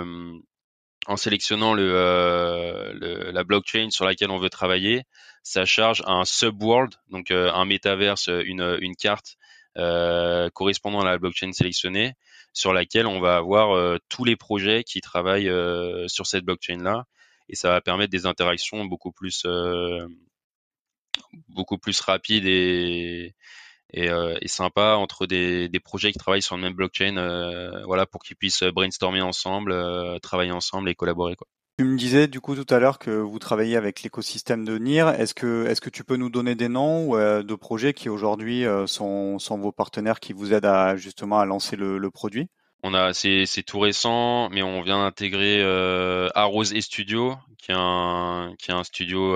en 1.06 1.16
sélectionnant 1.16 1.76
euh, 1.76 2.92
le, 2.94 3.30
la 3.30 3.44
blockchain 3.44 3.90
sur 3.90 4.04
laquelle 4.04 4.30
on 4.30 4.38
veut 4.38 4.50
travailler, 4.50 5.04
ça 5.42 5.64
charge 5.64 6.02
un 6.06 6.25
subworld, 6.25 6.94
donc 7.11 7.30
euh, 7.30 7.52
un 7.52 7.64
métaverse, 7.64 8.28
une, 8.28 8.78
une 8.80 8.96
carte 8.96 9.37
euh, 9.76 10.49
correspondant 10.50 11.00
à 11.00 11.04
la 11.04 11.18
blockchain 11.18 11.52
sélectionnée, 11.52 12.14
sur 12.52 12.73
laquelle 12.73 13.06
on 13.06 13.20
va 13.20 13.37
avoir 13.37 13.99
tous 14.08 14.25
les 14.25 14.37
projets 14.37 14.84
qui 14.84 15.00
travaillent 15.00 15.50
sur 16.06 16.26
cette 16.26 16.44
blockchain-là, 16.44 17.04
et 17.49 17.56
ça 17.56 17.70
va 17.70 17.80
permettre 17.80 18.12
des 18.12 18.26
interactions 18.26 18.84
beaucoup 18.84 19.11
plus 19.11 19.44
beaucoup 21.49 21.78
plus 21.78 22.00
rapides 22.00 22.46
et, 22.46 23.34
et, 23.94 24.10
euh, 24.10 24.36
et 24.42 24.48
sympa 24.48 24.96
entre 24.96 25.26
des, 25.26 25.68
des, 25.68 25.80
projets 25.80 26.12
qui 26.12 26.18
travaillent 26.18 26.42
sur 26.42 26.56
le 26.56 26.62
même 26.62 26.74
blockchain, 26.74 27.16
euh, 27.16 27.82
voilà, 27.84 28.06
pour 28.06 28.22
qu'ils 28.22 28.36
puissent 28.36 28.64
brainstormer 28.64 29.22
ensemble, 29.22 29.72
euh, 29.72 30.18
travailler 30.18 30.52
ensemble 30.52 30.88
et 30.90 30.94
collaborer. 30.94 31.36
Quoi. 31.36 31.46
Tu 31.78 31.84
me 31.84 31.96
disais 31.96 32.26
du 32.26 32.40
coup 32.40 32.54
tout 32.54 32.72
à 32.74 32.78
l'heure 32.78 32.98
que 32.98 33.10
vous 33.10 33.38
travaillez 33.38 33.76
avec 33.76 34.02
l'écosystème 34.02 34.64
de 34.64 34.78
NIR. 34.78 35.08
Est-ce 35.08 35.34
que, 35.34 35.66
est-ce 35.66 35.80
que 35.80 35.90
tu 35.90 36.04
peux 36.04 36.16
nous 36.16 36.30
donner 36.30 36.54
des 36.54 36.68
noms 36.68 37.14
de 37.16 37.54
projets 37.54 37.94
qui 37.94 38.08
aujourd'hui 38.08 38.64
sont, 38.86 39.40
sont 39.40 39.58
vos 39.58 39.72
partenaires 39.72 40.20
qui 40.20 40.32
vous 40.32 40.52
aident 40.52 40.66
à 40.66 40.94
justement 40.94 41.40
à 41.40 41.44
lancer 41.44 41.74
le, 41.74 41.98
le 41.98 42.10
produit? 42.12 42.48
On 42.86 42.92
a, 42.92 43.14
c'est, 43.14 43.46
c'est 43.46 43.62
tout 43.62 43.80
récent, 43.80 44.50
mais 44.50 44.62
on 44.62 44.83
vient 44.83 44.98
d'intégrer 44.98 45.62
euh, 45.62 46.28
Arrose 46.35 46.74
et 46.74 46.83
Studio, 46.83 47.35
qui 47.57 47.72
est 47.72 47.76
un, 47.76 48.52
qui 48.59 48.70
est 48.70 48.74
un 48.74 48.85
studio 48.85 49.35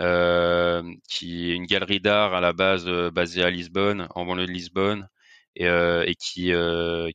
euh, 0.00 0.58
euh, 0.78 0.94
qui 1.08 1.50
est 1.50 1.54
une 1.54 1.66
galerie 1.66 2.00
d'art 2.00 2.34
à 2.34 2.40
la 2.40 2.52
base 2.52 2.86
euh, 2.86 3.10
basée 3.10 3.42
à 3.42 3.50
Lisbonne, 3.50 4.08
en 4.14 4.24
banlieue 4.24 4.46
de 4.46 4.52
Lisbonne, 4.52 5.08
et, 5.56 5.66
euh, 5.66 6.04
qui, 6.18 6.52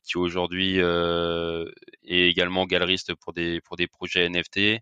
qui 0.04 0.18
aujourd'hui 0.18 0.78
est 0.78 2.28
également 2.28 2.66
galeriste 2.66 3.14
pour 3.14 3.32
des, 3.32 3.60
pour 3.62 3.76
des 3.76 3.86
projets 3.86 4.28
NFT. 4.28 4.80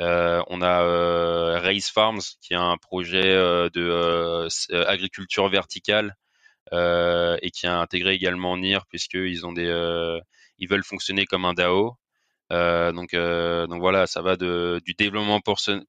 on 0.00 0.62
a 0.62 1.60
Race 1.60 1.90
Farms, 1.90 2.20
qui 2.40 2.54
est 2.54 2.56
un 2.56 2.76
projet 2.78 3.34
de 3.72 4.48
agriculture 4.86 5.48
verticale 5.48 6.16
et 6.72 7.50
qui 7.52 7.66
a 7.66 7.78
intégré 7.80 8.14
également 8.14 8.56
NIR 8.56 8.86
puisqu'ils 8.86 9.46
ont 9.46 9.52
des, 9.52 9.70
ils 10.58 10.68
veulent 10.68 10.84
fonctionner 10.84 11.26
comme 11.26 11.44
un 11.44 11.54
DAO. 11.54 11.96
Euh, 12.52 12.92
donc, 12.92 13.14
euh, 13.14 13.66
donc 13.66 13.80
voilà, 13.80 14.06
ça 14.06 14.22
va 14.22 14.36
de, 14.36 14.80
du 14.84 14.94
développement 14.94 15.40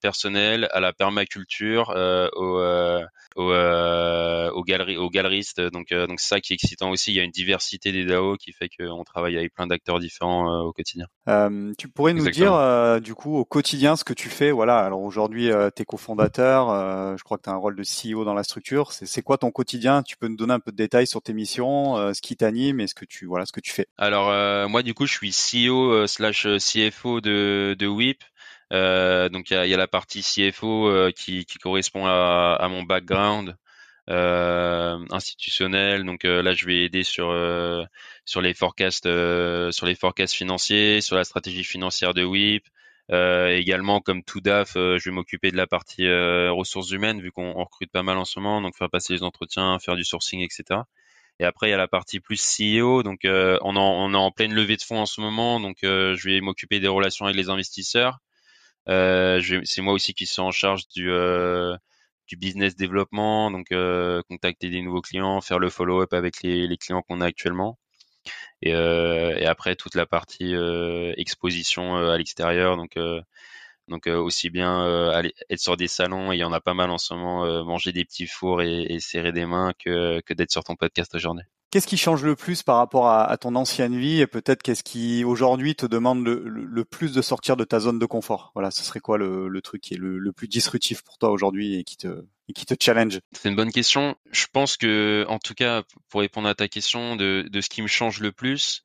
personnel 0.02 0.68
à 0.72 0.80
la 0.80 0.94
permaculture, 0.94 1.92
euh, 1.96 2.28
au, 2.34 2.60
au, 3.36 3.52
aux, 3.52 4.64
galeries, 4.64 4.98
aux 4.98 5.10
galeristes. 5.10 5.62
Donc, 5.62 5.94
donc 5.94 6.20
c'est 6.20 6.28
ça 6.28 6.42
qui 6.42 6.54
est 6.54 6.56
excitant 6.56 6.90
aussi. 6.90 7.12
Il 7.12 7.16
y 7.16 7.20
a 7.20 7.24
une 7.24 7.32
diversité 7.32 7.92
des 7.92 8.06
DAO 8.06 8.36
qui 8.36 8.52
fait 8.52 8.70
qu'on 8.70 9.04
travaille 9.04 9.38
avec 9.38 9.54
plein 9.54 9.68
d'acteurs 9.68 10.00
différents 10.00 10.62
au 10.62 10.74
quotidien. 10.74 11.06
tu 11.78 11.88
pourrais 11.88 12.14
nous 12.14 12.30
dire 12.30 13.02
du 13.02 13.16
coup 13.16 13.38
au 13.38 13.46
quotidien 13.46 13.96
ce 13.96 14.04
que 14.04 14.14
tu 14.14 14.30
fais? 14.30 14.52
Voilà. 14.52 14.80
Alors 14.80 15.02
aujourd'hui, 15.02 15.50
tu 15.76 15.82
es 15.82 15.86
cofondateur. 15.86 17.18
je 17.18 17.24
crois 17.24 17.38
que 17.38 17.44
tu 17.44 17.50
as 17.50 17.54
un 17.54 17.58
rôle 17.58 17.76
de 17.76 17.84
CEO 17.84 18.26
dans 18.26 18.34
la 18.34 18.44
structure. 18.44 18.92
C'est 18.92 19.22
quoi 19.22 19.38
ton 19.38 19.52
quotidien? 19.52 20.04
Tu 20.04 20.18
peux 20.18 20.28
nous 20.28 20.38
donner 20.38 20.54
un 20.54 20.60
peu 20.60 20.72
de 20.72 20.78
détails 20.78 21.08
sur 21.08 21.22
tes 21.22 21.34
missions, 21.34 22.14
ce 22.14 22.22
qui 22.22 22.36
t'anime 22.36 22.80
et 22.80 22.88
ce 22.88 22.96
que 22.96 23.06
tu 23.06 23.26
voilà 23.26 23.46
ce 23.46 23.52
que 23.52 23.62
tu 23.62 23.72
fais. 23.72 23.88
Alors 23.98 24.70
moi 24.70 24.84
du 24.84 24.94
coup, 24.94 25.06
je 25.06 25.14
suis 25.14 25.32
CEO 25.32 26.08
slash 26.08 26.49
CFO 26.58 27.22
de, 27.22 27.76
WIP. 27.88 28.24
Euh, 28.72 29.30
donc 29.30 29.50
il 29.50 29.54
y 29.68 29.74
a, 29.74 29.78
la 29.78 29.88
partie 29.88 30.22
CFO 30.22 30.90
euh, 30.90 31.12
qui, 31.12 31.46
correspond 31.62 32.06
à, 32.06 32.68
mon 32.70 32.84
background 32.84 33.56
euh, 34.10 35.06
institutionnel. 35.12 36.04
Donc 36.06 36.24
là, 36.24 36.54
je 36.54 36.66
vais 36.66 36.84
aider 36.86 37.04
sur 37.04 37.34
sur 38.26 38.42
les 38.42 38.54
forecasts 38.54 39.06
sur 39.72 39.86
les 39.86 39.96
forecasts 39.96 40.36
financiers, 40.36 41.02
sur 41.02 41.16
la 41.16 41.24
stratégie 41.24 41.64
financière 41.64 42.14
de 42.14 42.24
WIP. 42.24 42.66
également, 43.12 44.02
comme 44.02 44.24
tout 44.24 44.42
DAF, 44.42 44.74
je 44.76 45.04
vais 45.04 45.12
m'occuper 45.12 45.52
de 45.52 45.58
la 45.58 45.68
partie 45.68 46.08
ressources 46.08 46.92
humaines 46.92 47.22
vu 47.22 47.32
qu'on 47.32 47.54
recrute 47.54 47.92
pas 47.92 48.04
mal 48.04 48.18
en 48.18 48.26
ce 48.26 48.40
moment, 48.40 48.62
donc 48.62 48.76
faire 48.78 48.90
passer 48.90 49.14
les 49.14 49.24
entretiens, 49.24 49.80
faire 49.80 49.96
du 49.96 50.04
sourcing, 50.04 50.42
etc. 50.42 50.82
Et 51.40 51.46
après, 51.46 51.68
il 51.68 51.72
y 51.72 51.74
a 51.74 51.78
la 51.78 51.88
partie 51.88 52.20
plus 52.20 52.42
CEO. 52.58 53.04
Donc, 53.04 53.26
euh, 53.26 53.58
on, 53.62 53.76
on 53.78 54.14
est 54.14 54.18
en 54.18 54.32
pleine 54.32 54.54
levée 54.54 54.78
de 54.78 54.82
fonds 54.82 55.00
en 55.00 55.06
ce 55.06 55.22
moment. 55.22 55.60
Donc, 55.60 55.84
euh, 55.84 56.16
je 56.16 56.30
vais 56.30 56.42
m'occuper 56.42 56.80
des 56.80 56.88
relations 56.88 57.26
avec 57.26 57.38
les 57.38 57.50
investisseurs. 57.50 58.20
Euh, 58.90 59.42
c'est 59.64 59.82
moi 59.82 59.94
aussi 59.94 60.14
qui 60.14 60.26
suis 60.26 60.42
en 60.42 60.52
charge 60.52 60.88
du, 60.90 61.12
euh, 61.12 61.76
du 62.28 62.36
business 62.36 62.76
développement. 62.76 63.52
Donc, 63.52 63.72
euh, 63.72 64.22
contacter 64.30 64.70
des 64.70 64.82
nouveaux 64.82 65.02
clients, 65.02 65.40
faire 65.42 65.60
le 65.60 65.70
follow-up 65.70 66.14
avec 66.14 66.42
les, 66.44 66.68
les 66.68 66.78
clients 66.78 67.04
qu'on 67.04 67.22
a 67.22 67.26
actuellement. 67.26 67.80
Et, 68.62 68.72
et, 68.72 69.46
après, 69.46 69.76
toute 69.76 69.96
la 69.96 70.06
partie 70.06 70.54
exposition 71.18 71.96
à 71.96 72.18
l'extérieur. 72.18 72.76
Donc, 72.78 72.98
donc 73.90 74.08
euh, 74.08 74.18
aussi 74.18 74.50
bien 74.50 74.86
euh, 74.86 75.12
aller, 75.12 75.34
être 75.50 75.60
sur 75.60 75.76
des 75.76 75.88
salons, 75.88 76.32
et 76.32 76.38
il 76.38 76.40
y 76.40 76.44
en 76.44 76.54
a 76.54 76.62
pas 76.62 76.74
mal 76.74 76.90
en 76.90 76.98
ce 76.98 77.14
moment, 77.14 77.46
euh, 77.46 77.64
manger 77.64 77.92
des 77.92 78.06
petits 78.06 78.28
fours 78.28 78.62
et, 78.62 78.98
serrer 79.00 79.32
des 79.32 79.46
mains 79.46 79.74
que, 79.84 80.22
que 80.22 80.34
d'être 80.34 80.52
sur 80.52 80.64
ton 80.64 80.76
podcast 80.76 81.14
aujourd'hui. 81.16 81.44
Qu'est-ce 81.72 81.86
qui 81.86 81.98
change 81.98 82.24
le 82.24 82.36
plus 82.36 82.64
par 82.64 82.78
rapport 82.78 83.10
à, 83.10 83.38
ton 83.38 83.56
ancienne 83.56 83.96
vie 83.96 84.22
et 84.22 84.28
peut-être 84.28 84.64
qu'est-ce 84.64 84.84
qui 84.84 85.24
aujourd'hui 85.24 85.76
te 85.76 85.86
demande 85.86 86.26
le, 86.26 86.84
plus 86.84 87.14
de 87.14 87.22
sortir 87.22 87.58
de 87.58 87.64
ta 87.64 87.80
zone 87.80 88.00
de 88.00 88.06
confort? 88.08 88.52
Voilà, 88.56 88.72
ce 88.72 88.84
serait 88.84 89.00
quoi 89.00 89.20
le, 89.20 89.62
truc 89.62 89.82
qui 89.82 89.94
est 89.94 89.98
le, 89.98 90.32
plus 90.32 90.48
disruptif 90.48 91.04
pour 91.04 91.20
toi 91.20 91.30
aujourd'hui 91.30 91.76
et 91.76 91.84
qui 91.84 91.96
te 91.96 92.26
et 92.48 92.54
qui 92.54 92.66
te 92.66 92.74
challenge? 92.80 93.20
C'est 93.34 93.50
une 93.50 93.56
bonne 93.56 93.72
question. 93.72 94.16
Je 94.32 94.48
pense 94.52 94.78
que, 94.78 95.26
en 95.30 95.38
tout 95.38 95.54
cas, 95.54 95.84
pour 96.10 96.22
répondre 96.22 96.50
à 96.50 96.56
ta 96.56 96.68
question, 96.68 97.16
de, 97.16 97.48
de 97.48 97.62
ce 97.62 97.70
qui 97.70 97.84
me 97.84 97.88
change 97.88 98.20
le 98.20 98.32
plus, 98.32 98.82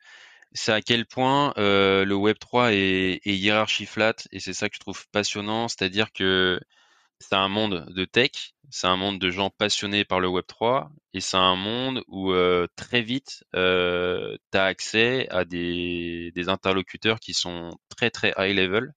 c'est 0.55 0.73
à 0.73 0.81
quel 0.81 1.05
point 1.07 1.53
euh, 1.59 2.05
le 2.05 2.15
Web 2.15 2.39
3 2.39 2.73
est, 2.73 3.21
est 3.25 3.37
hiérarchie 3.37 3.87
flat 3.87 4.15
et 4.33 4.41
c'est 4.41 4.55
ça 4.55 4.69
que 4.69 4.77
je 4.77 4.81
trouve 4.81 5.07
passionnant, 5.11 5.69
c'est-à-dire 5.69 6.13
que 6.13 6.61
c'est 7.19 7.35
un 7.35 7.49
monde 7.49 7.87
de 7.91 8.05
tech, 8.05 8.55
c'est 8.71 8.87
un 8.87 8.97
monde 8.97 9.19
de 9.19 9.31
gens 9.31 9.51
passionnés 9.51 10.05
par 10.05 10.21
le 10.21 10.29
Web 10.29 10.47
3 10.47 10.91
et 11.13 11.21
c'est 11.21 11.37
un 11.37 11.57
monde 11.57 12.03
où 12.09 12.33
euh, 12.33 12.69
très 12.77 13.03
vite 13.03 13.45
euh, 13.57 14.37
tu 14.53 14.59
as 14.59 14.65
accès 14.65 15.29
à 15.31 15.45
des, 15.45 16.33
des, 16.35 16.49
interlocuteurs 16.49 17.21
qui 17.21 17.35
sont 17.35 17.77
très 17.89 18.11
très 18.11 18.33
high 18.39 18.57
level. 18.57 18.93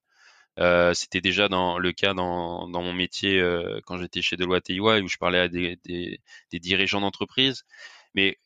C'était 0.95 1.21
déjà 1.21 1.49
dans 1.49 1.77
le 1.77 1.91
cas 1.93 2.13
dans, 2.13 2.67
dans 2.67 2.81
mon 2.81 2.93
métier 2.93 3.41
quand 3.85 3.97
j'étais 3.99 4.21
chez 4.23 4.37
Deloitte 4.37 4.69
EY 4.69 4.79
où 4.79 5.07
je 5.07 5.17
parlais 5.17 5.39
à 5.39 5.47
des, 5.47 5.77
des, 5.85 6.19
des 6.51 6.59
dirigeants 6.59 7.01
d'entreprise. 7.01 7.63
Mais 8.15 8.39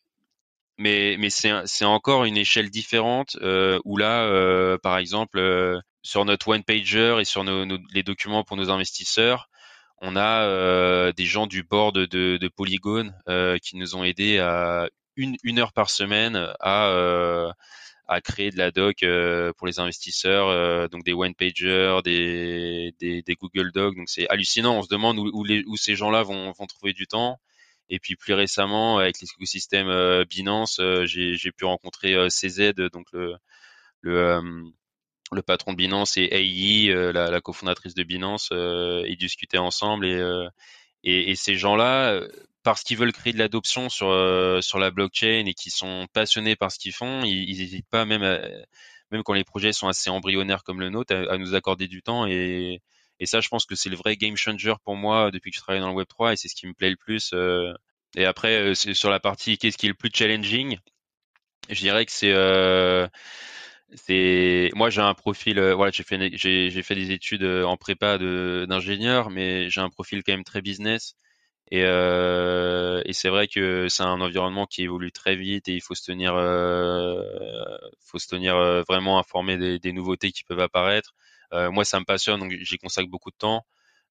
mais 0.81 1.29
c'est 1.29 1.85
encore 1.85 2.25
une 2.25 2.37
échelle 2.37 2.69
différente 2.69 3.37
euh, 3.41 3.79
où 3.85 3.97
là, 3.97 4.23
euh, 4.25 4.77
par 4.77 4.97
exemple, 4.97 5.39
euh, 5.39 5.79
sur 6.01 6.25
notre 6.25 6.49
one 6.49 6.63
pager 6.63 7.17
et 7.19 7.25
sur 7.25 7.43
nos, 7.43 7.65
les 7.93 8.03
documents 8.03 8.43
pour 8.43 8.57
nos 8.57 8.69
investisseurs, 8.69 9.49
on 10.01 10.15
a 10.15 11.11
des 11.11 11.25
gens 11.25 11.45
du 11.45 11.61
board 11.61 11.95
de, 11.95 12.37
de 12.37 12.47
Polygon 12.47 13.13
qui 13.61 13.77
nous 13.77 13.95
ont 13.95 14.03
aidés 14.03 14.39
à 14.39 14.89
une, 15.15 15.37
une 15.43 15.59
heure 15.59 15.73
par 15.73 15.91
semaine 15.91 16.35
à 16.59 17.53
créer 18.23 18.49
de 18.49 18.57
la 18.57 18.71
doc 18.71 19.05
pour 19.57 19.67
les 19.67 19.79
investisseurs, 19.79 20.89
donc 20.89 21.03
des 21.03 21.13
one 21.13 21.35
pager, 21.35 21.99
des 22.03 23.37
Google 23.39 23.71
Docs. 23.71 23.95
Donc 23.95 24.09
c'est 24.09 24.27
hallucinant. 24.29 24.75
On 24.75 24.81
se 24.81 24.89
demande 24.89 25.19
où, 25.19 25.29
où, 25.33 25.43
les, 25.43 25.63
où 25.67 25.77
ces 25.77 25.95
gens-là 25.95 26.23
vont, 26.23 26.51
vont 26.51 26.65
trouver 26.65 26.93
du 26.93 27.05
temps. 27.05 27.39
Et 27.91 27.99
puis 27.99 28.15
plus 28.15 28.33
récemment, 28.33 28.99
avec 28.99 29.19
l'écosystème 29.19 29.89
euh, 29.89 30.23
Binance, 30.23 30.79
euh, 30.79 31.05
j'ai 31.05 31.51
pu 31.51 31.65
rencontrer 31.65 32.13
euh, 32.15 32.29
CZ, 32.29 32.71
donc 32.93 33.05
le, 33.11 33.35
patron 35.45 35.73
de 35.73 35.77
Binance 35.77 36.15
et 36.15 36.29
AI, 36.31 37.11
la, 37.11 37.41
cofondatrice 37.41 37.93
de 37.93 38.03
Binance, 38.03 38.49
ils 38.51 39.17
discutaient 39.19 39.57
ensemble 39.57 40.05
et, 40.05 40.47
et, 41.03 41.31
et 41.31 41.35
ces 41.35 41.55
gens-là, 41.55 42.21
parce 42.63 42.83
qu'ils 42.83 42.97
veulent 42.97 43.11
créer 43.11 43.33
de 43.33 43.37
l'adoption 43.39 43.89
sur 43.89 44.09
la 44.09 44.91
blockchain 44.91 45.45
et 45.45 45.53
qui 45.53 45.69
sont 45.69 46.07
passionnés 46.13 46.55
par 46.55 46.71
ce 46.71 46.79
qu'ils 46.79 46.93
font, 46.93 47.23
ils 47.25 47.57
n'hésitent 47.57 47.89
pas 47.89 48.05
même 48.05 48.23
quand 49.25 49.33
les 49.33 49.43
projets 49.43 49.73
sont 49.73 49.89
assez 49.89 50.09
embryonnaires 50.09 50.63
comme 50.63 50.79
le 50.79 50.89
nôtre 50.89 51.13
à, 51.13 51.37
nous 51.37 51.55
accorder 51.55 51.87
du 51.87 52.01
temps 52.01 52.25
et 52.25 52.81
et 53.21 53.27
ça, 53.27 53.39
je 53.39 53.49
pense 53.49 53.65
que 53.67 53.75
c'est 53.75 53.89
le 53.89 53.95
vrai 53.95 54.17
game 54.17 54.35
changer 54.35 54.73
pour 54.83 54.95
moi 54.95 55.29
depuis 55.31 55.51
que 55.51 55.55
je 55.55 55.61
travaille 55.61 55.79
dans 55.79 55.89
le 55.89 55.93
Web 55.95 56.07
3 56.07 56.33
et 56.33 56.35
c'est 56.37 56.47
ce 56.47 56.55
qui 56.55 56.65
me 56.67 56.73
plaît 56.73 56.89
le 56.89 56.97
plus. 56.97 57.31
Euh. 57.33 57.71
Et 58.17 58.25
après, 58.25 58.71
euh, 58.71 58.73
sur 58.73 59.11
la 59.11 59.19
partie 59.19 59.57
qu'est-ce 59.59 59.77
qui 59.77 59.85
est 59.85 59.89
le 59.89 59.95
plus 59.95 60.09
challenging, 60.13 60.79
je 61.69 61.79
dirais 61.79 62.05
que 62.05 62.11
c'est 62.11 62.33
euh, 62.33 63.07
moi 64.73 64.89
j'ai 64.89 65.01
un 65.01 65.13
profil 65.13 65.59
voilà 65.59 65.91
j'ai 65.91 66.03
fait 66.83 66.95
des 66.95 67.11
études 67.11 67.43
en 67.43 67.77
prépa 67.77 68.17
d'ingénieur 68.17 69.29
mais 69.29 69.69
j'ai 69.69 69.81
un 69.81 69.89
profil 69.89 70.23
quand 70.23 70.33
même 70.33 70.43
très 70.43 70.61
business 70.61 71.15
et, 71.71 71.83
euh, 71.85 73.01
c'est 73.11 73.29
vrai 73.29 73.47
que 73.47 73.87
c'est 73.89 74.03
un 74.03 74.19
environnement 74.21 74.65
qui 74.65 74.83
évolue 74.83 75.11
très 75.11 75.35
vite 75.35 75.67
et 75.69 75.73
il 75.75 75.81
faut 75.81 75.95
se 75.95 76.03
tenir 76.03 76.35
euh, 76.35 77.21
faut 77.99 78.19
se 78.19 78.27
tenir 78.27 78.55
vraiment 78.87 79.19
informé 79.19 79.79
des, 79.79 79.93
nouveautés 79.93 80.31
qui 80.31 80.43
peuvent 80.43 80.59
apparaître 80.59 81.13
euh, 81.13 81.30
moi, 81.53 81.85
ça 81.85 81.99
me 81.99 82.05
passionne, 82.05 82.39
donc 82.39 82.51
j'y 82.61 82.77
consacre 82.77 83.09
beaucoup 83.09 83.31
de 83.31 83.35
temps. 83.37 83.65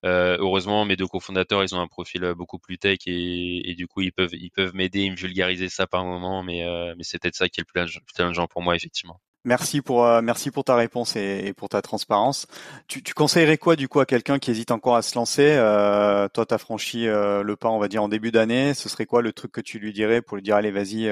Euh, 0.04 0.36
heureusement, 0.38 0.84
mes 0.86 0.96
deux 0.96 1.06
cofondateurs, 1.06 1.62
ils 1.62 1.74
ont 1.74 1.80
un 1.80 1.86
profil 1.88 2.24
euh, 2.24 2.34
beaucoup 2.34 2.58
plus 2.58 2.78
tech 2.78 2.98
et, 3.06 3.74
du 3.76 3.86
coup, 3.86 4.00
ils 4.00 4.12
peuvent, 4.12 4.32
ils 4.32 4.50
peuvent 4.50 4.74
m'aider, 4.74 5.02
ils 5.02 5.12
me 5.12 5.16
vulgariser 5.16 5.68
ça 5.68 5.86
par 5.86 6.04
moment, 6.04 6.42
mais, 6.42 6.64
euh, 6.64 6.94
mais 6.96 7.04
c'est 7.04 7.18
peut-être 7.18 7.34
ça 7.36 7.48
qui 7.48 7.60
est 7.60 7.64
le 7.74 7.84
plus 7.84 8.00
challengeant 8.16 8.46
pour 8.46 8.62
moi, 8.62 8.76
effectivement. 8.76 9.20
Merci 9.44 9.80
pour 9.80 10.04
euh, 10.04 10.20
merci 10.22 10.50
pour 10.50 10.64
ta 10.64 10.76
réponse 10.76 11.16
et, 11.16 11.42
et 11.46 11.52
pour 11.54 11.68
ta 11.68 11.82
transparence. 11.82 12.46
Tu, 12.88 13.02
tu, 13.02 13.14
conseillerais 13.14 13.58
quoi 13.58 13.76
du 13.76 13.88
coup 13.88 14.00
à 14.00 14.06
quelqu'un 14.06 14.38
qui 14.38 14.50
hésite 14.50 14.70
encore 14.70 14.96
à 14.96 15.02
se 15.02 15.14
lancer 15.14 15.56
euh, 15.56 16.28
Toi, 16.28 16.46
tu 16.46 16.54
as 16.54 16.58
franchi 16.58 17.06
le 17.06 17.54
pas, 17.54 17.68
on 17.68 17.78
va 17.78 17.88
dire 17.88 18.02
en 18.02 18.08
début 18.08 18.30
d'année. 18.30 18.74
Ce 18.74 18.88
serait 18.88 19.06
quoi 19.06 19.22
le 19.22 19.32
truc 19.32 19.52
que 19.52 19.60
tu 19.60 19.78
lui 19.78 19.92
dirais 19.92 20.22
pour 20.22 20.36
lui 20.36 20.42
dire 20.42 20.56
allez, 20.56 20.70
vas-y, 20.70 21.10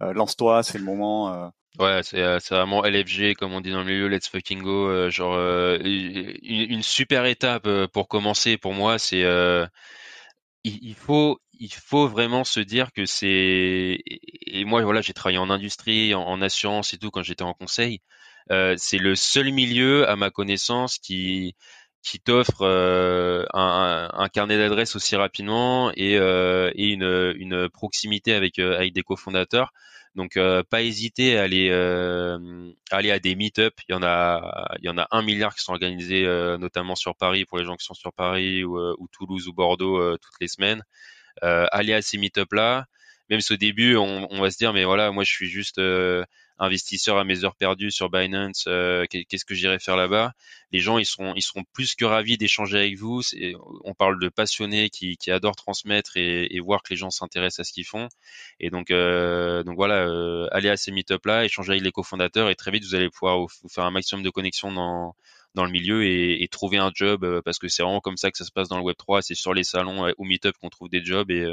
lance-toi, 0.00 0.62
c'est 0.62 0.78
le 0.78 0.84
moment. 0.84 1.52
Ouais, 1.78 2.02
c'est 2.02 2.20
euh, 2.20 2.38
vraiment 2.50 2.82
LFG 2.84 3.34
comme 3.34 3.52
on 3.52 3.60
dit 3.60 3.70
dans 3.70 3.80
le 3.80 3.84
milieu, 3.84 4.08
let's 4.08 4.28
fucking 4.28 4.62
go. 4.62 4.88
Euh, 4.88 5.08
genre 5.10 5.34
euh, 5.34 5.78
une, 5.82 6.34
une, 6.42 6.82
super 6.82 7.24
étape 7.26 7.68
pour 7.92 8.08
commencer 8.08 8.56
pour 8.58 8.74
moi, 8.74 8.98
c'est 8.98 9.24
il, 10.64 10.94
faut 10.94 11.40
il 11.60 11.72
faut 11.74 12.08
vraiment 12.08 12.44
se 12.44 12.60
dire 12.60 12.92
que 12.92 13.06
c'est 13.06 13.98
et, 14.06 14.64
moi 14.64 14.82
voilà 14.82 15.02
j'ai 15.02 15.12
travaillé 15.12 15.38
en 15.38 15.50
industrie, 15.50 16.14
en, 16.14 16.42
assurance 16.42 16.94
et 16.94 16.98
tout 16.98 17.10
quand 17.10 17.22
j'étais 17.22 17.44
en 17.44 17.54
conseil. 17.54 18.00
c'est 18.76 18.98
le 18.98 19.14
seul 19.16 19.52
milieu 19.52 20.08
à 20.08 20.16
ma 20.16 20.30
connaissance 20.30 20.98
qui 20.98 21.54
qui 22.02 22.20
t'offre 22.20 22.64
un, 23.54 24.08
un, 24.12 24.28
carnet 24.28 24.58
d'adresses 24.58 24.96
aussi 24.96 25.16
rapidement 25.16 25.92
et, 25.96 26.14
et 26.14 26.86
une, 26.86 27.34
une 27.36 27.68
proximité 27.68 28.34
avec 28.34 28.58
avec 28.58 28.92
des 28.94 29.02
cofondateurs 29.02 29.72
donc 30.14 30.36
euh, 30.36 30.62
pas 30.68 30.82
hésiter 30.82 31.38
à 31.38 31.42
aller 31.42 31.68
euh, 31.70 32.72
aller 32.90 33.10
à 33.10 33.18
des 33.18 33.36
meet-up. 33.36 33.74
Il 33.88 33.92
y 33.92 33.94
en 33.94 34.02
a 34.02 34.76
il 34.80 34.86
y 34.86 34.88
en 34.88 34.98
a 34.98 35.06
un 35.10 35.22
milliard 35.22 35.54
qui 35.54 35.62
sont 35.62 35.72
organisés 35.72 36.24
euh, 36.26 36.58
notamment 36.58 36.96
sur 36.96 37.14
Paris 37.16 37.44
pour 37.44 37.58
les 37.58 37.64
gens 37.64 37.76
qui 37.76 37.84
sont 37.84 37.94
sur 37.94 38.12
Paris 38.12 38.64
ou, 38.64 38.78
ou 38.78 39.08
Toulouse 39.12 39.48
ou 39.48 39.52
Bordeaux 39.52 40.16
toutes 40.18 40.40
les 40.40 40.48
semaines. 40.48 40.82
Aller 41.42 41.94
à 41.94 42.02
ces 42.02 42.18
meet-up 42.18 42.52
là. 42.52 42.86
Même 43.28 43.40
si 43.40 43.52
au 43.52 43.56
début 43.56 43.96
on, 43.96 44.26
on, 44.30 44.40
va 44.40 44.50
se 44.50 44.58
dire 44.58 44.72
mais 44.72 44.84
voilà 44.84 45.12
moi 45.12 45.24
je 45.24 45.30
suis 45.30 45.48
juste 45.48 45.78
investisseur 46.60 47.16
à 47.16 47.24
mes 47.24 47.44
heures 47.44 47.56
perdues 47.56 47.90
sur 47.90 48.10
Binance, 48.10 48.66
euh, 48.68 49.06
qu'est-ce 49.08 49.46
que 49.46 49.54
j'irai 49.54 49.78
faire 49.78 49.96
là-bas? 49.96 50.34
Les 50.72 50.78
gens, 50.78 50.98
ils 50.98 51.06
seront, 51.06 51.34
ils 51.34 51.42
seront 51.42 51.64
plus 51.72 51.94
que 51.94 52.04
ravis 52.04 52.36
d'échanger 52.36 52.78
avec 52.78 52.98
vous. 52.98 53.22
On 53.82 53.94
parle 53.94 54.20
de 54.20 54.28
passionnés 54.28 54.90
qui, 54.90 55.16
qui 55.16 55.30
adorent 55.30 55.56
transmettre 55.56 56.18
et, 56.18 56.54
et, 56.54 56.60
voir 56.60 56.82
que 56.82 56.90
les 56.90 56.96
gens 56.96 57.10
s'intéressent 57.10 57.60
à 57.60 57.64
ce 57.64 57.72
qu'ils 57.72 57.86
font. 57.86 58.08
Et 58.60 58.68
donc, 58.68 58.90
euh, 58.90 59.62
donc 59.64 59.76
voilà, 59.76 60.06
euh, 60.06 60.48
allez 60.52 60.68
à 60.68 60.76
ces 60.76 60.92
meet-up 60.92 61.24
là, 61.24 61.46
échanger 61.46 61.72
avec 61.72 61.82
les 61.82 61.92
cofondateurs 61.92 62.50
et 62.50 62.54
très 62.54 62.70
vite 62.70 62.84
vous 62.84 62.94
allez 62.94 63.08
pouvoir 63.08 63.38
vous, 63.38 63.48
faire 63.70 63.84
un 63.84 63.90
maximum 63.90 64.22
de 64.22 64.30
connexions 64.30 64.70
dans 64.70 65.16
dans 65.54 65.64
le 65.64 65.70
milieu 65.70 66.04
et, 66.04 66.42
et 66.42 66.48
trouver 66.48 66.78
un 66.78 66.90
job 66.94 67.24
euh, 67.24 67.42
parce 67.44 67.58
que 67.58 67.68
c'est 67.68 67.82
vraiment 67.82 68.00
comme 68.00 68.16
ça 68.16 68.30
que 68.30 68.38
ça 68.38 68.44
se 68.44 68.52
passe 68.52 68.68
dans 68.68 68.78
le 68.78 68.84
Web 68.84 68.96
3. 68.96 69.22
C'est 69.22 69.34
sur 69.34 69.54
les 69.54 69.64
salons 69.64 70.12
ou 70.18 70.24
meet-up 70.24 70.54
qu'on 70.60 70.70
trouve 70.70 70.88
des 70.88 71.04
jobs 71.04 71.30
et 71.30 71.46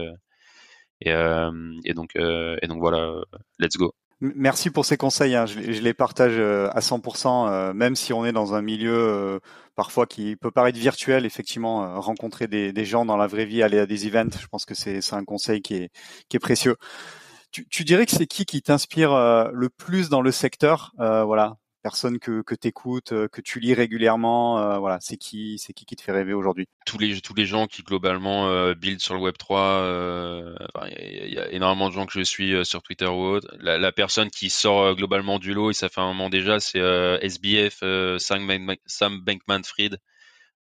et, 1.01 1.11
et 1.11 1.93
donc 1.93 2.15
et 2.15 2.67
donc 2.67 2.79
voilà, 2.79 3.23
let's 3.59 3.77
go. 3.77 3.93
Merci 4.19 4.71
pour 4.71 4.83
ces 4.83 4.97
conseils. 4.97 5.35
Hein. 5.35 5.45
Je, 5.45 5.59
les 5.59 5.93
partage 5.93 6.37
euh, 6.37 6.69
à 6.71 6.79
100%, 6.79 7.49
euh, 7.49 7.73
même 7.73 7.95
si 7.95 8.13
on 8.13 8.25
est 8.25 8.31
dans 8.31 8.55
un 8.55 8.63
milieu 8.63 8.95
euh, 8.95 9.39
parfois 9.75 10.07
qui 10.07 10.35
peut 10.35 10.49
paraître 10.49 10.79
virtuel. 10.79 11.23
Effectivement, 11.25 12.01
rencontrer 12.01 12.47
des, 12.47 12.73
des, 12.73 12.83
gens 12.85 13.05
dans 13.05 13.17
la 13.17 13.27
vraie 13.27 13.45
vie, 13.45 13.61
aller 13.61 13.77
à 13.77 13.85
des 13.85 14.07
events, 14.07 14.39
je 14.39 14.47
pense 14.47 14.65
que 14.65 14.73
c'est 14.73 15.01
un 15.13 15.23
conseil 15.23 15.61
qui 15.61 15.75
est, 15.75 15.91
qui 16.29 16.37
est 16.37 16.39
précieux. 16.39 16.77
Tu, 17.51 17.67
tu 17.69 17.83
dirais 17.83 18.07
que 18.07 18.11
c'est 18.11 18.25
qui 18.25 18.45
qui 18.45 18.61
t'inspire 18.63 19.11
le 19.53 19.69
plus 19.69 20.09
dans 20.09 20.21
le 20.21 20.31
secteur 20.31 20.93
Voilà, 20.97 21.57
personne 21.87 22.19
que, 22.19 22.41
que 22.41 22.53
tu 22.53 22.67
écoutes, 22.67 23.13
euh, 23.13 23.29
que 23.29 23.39
tu 23.39 23.61
lis 23.61 23.73
régulièrement 23.73 24.59
euh, 24.59 24.77
Voilà, 24.77 24.97
c'est 24.99 25.15
qui, 25.15 25.57
c'est 25.57 25.71
qui 25.71 25.85
qui 25.85 25.95
te 25.95 26.01
fait 26.01 26.11
rêver 26.11 26.33
aujourd'hui? 26.33 26.67
Tous 26.85 26.97
les 26.97 27.21
tous 27.21 27.33
les 27.33 27.45
gens 27.45 27.65
qui 27.65 27.81
globalement 27.81 28.49
euh, 28.49 28.73
build 28.73 28.99
sur 28.99 29.13
le 29.13 29.21
Web 29.21 29.37
3. 29.37 29.85
Il 30.99 31.33
y, 31.33 31.39
a 31.39 31.49
énormément 31.53 31.87
de 31.87 31.93
gens 31.93 32.05
que 32.05 32.11
je 32.11 32.23
suis 32.23 32.65
sur 32.65 32.81
Twitter 32.81 33.05
ou 33.05 33.21
autre. 33.35 33.47
La, 33.61 33.91
personne 33.93 34.29
qui 34.29 34.49
sort 34.49 34.95
globalement 34.95 35.39
du 35.39 35.53
lot 35.53 35.71
et 35.71 35.73
ça 35.73 35.87
fait 35.87 36.01
un 36.01 36.07
moment 36.07 36.29
déjà, 36.29 36.59
c'est 36.59 36.79
SBF 37.21 37.79
Sam, 38.17 39.21
Bankman-Fried, 39.25 39.97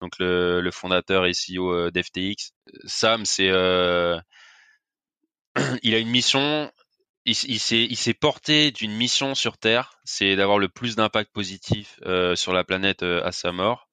donc 0.01 0.11
le, 0.19 0.61
le, 0.61 0.71
fondateur 0.71 1.25
et 1.25 1.31
CEO 1.31 1.89
d'FTX. 1.89 2.51
Sam, 2.85 3.25
c'est 3.25 3.49
il 5.83 5.95
a 5.95 5.97
une 5.97 6.09
mission 6.09 6.71
il, 7.25 7.35
il 7.47 7.97
s'est 7.97 8.13
porté 8.13 8.71
d'une 8.71 8.93
mission 8.93 9.35
sur 9.35 9.57
Terre, 9.57 9.99
c'est 10.03 10.35
d'avoir 10.35 10.59
le 10.59 10.69
plus 10.69 10.95
d'impact 10.95 11.31
positif 11.33 11.99
euh, 12.05 12.35
sur 12.35 12.53
la 12.53 12.63
planète 12.63 13.03
euh, 13.03 13.23
à 13.23 13.31
sa 13.31 13.51
mort. 13.51 13.89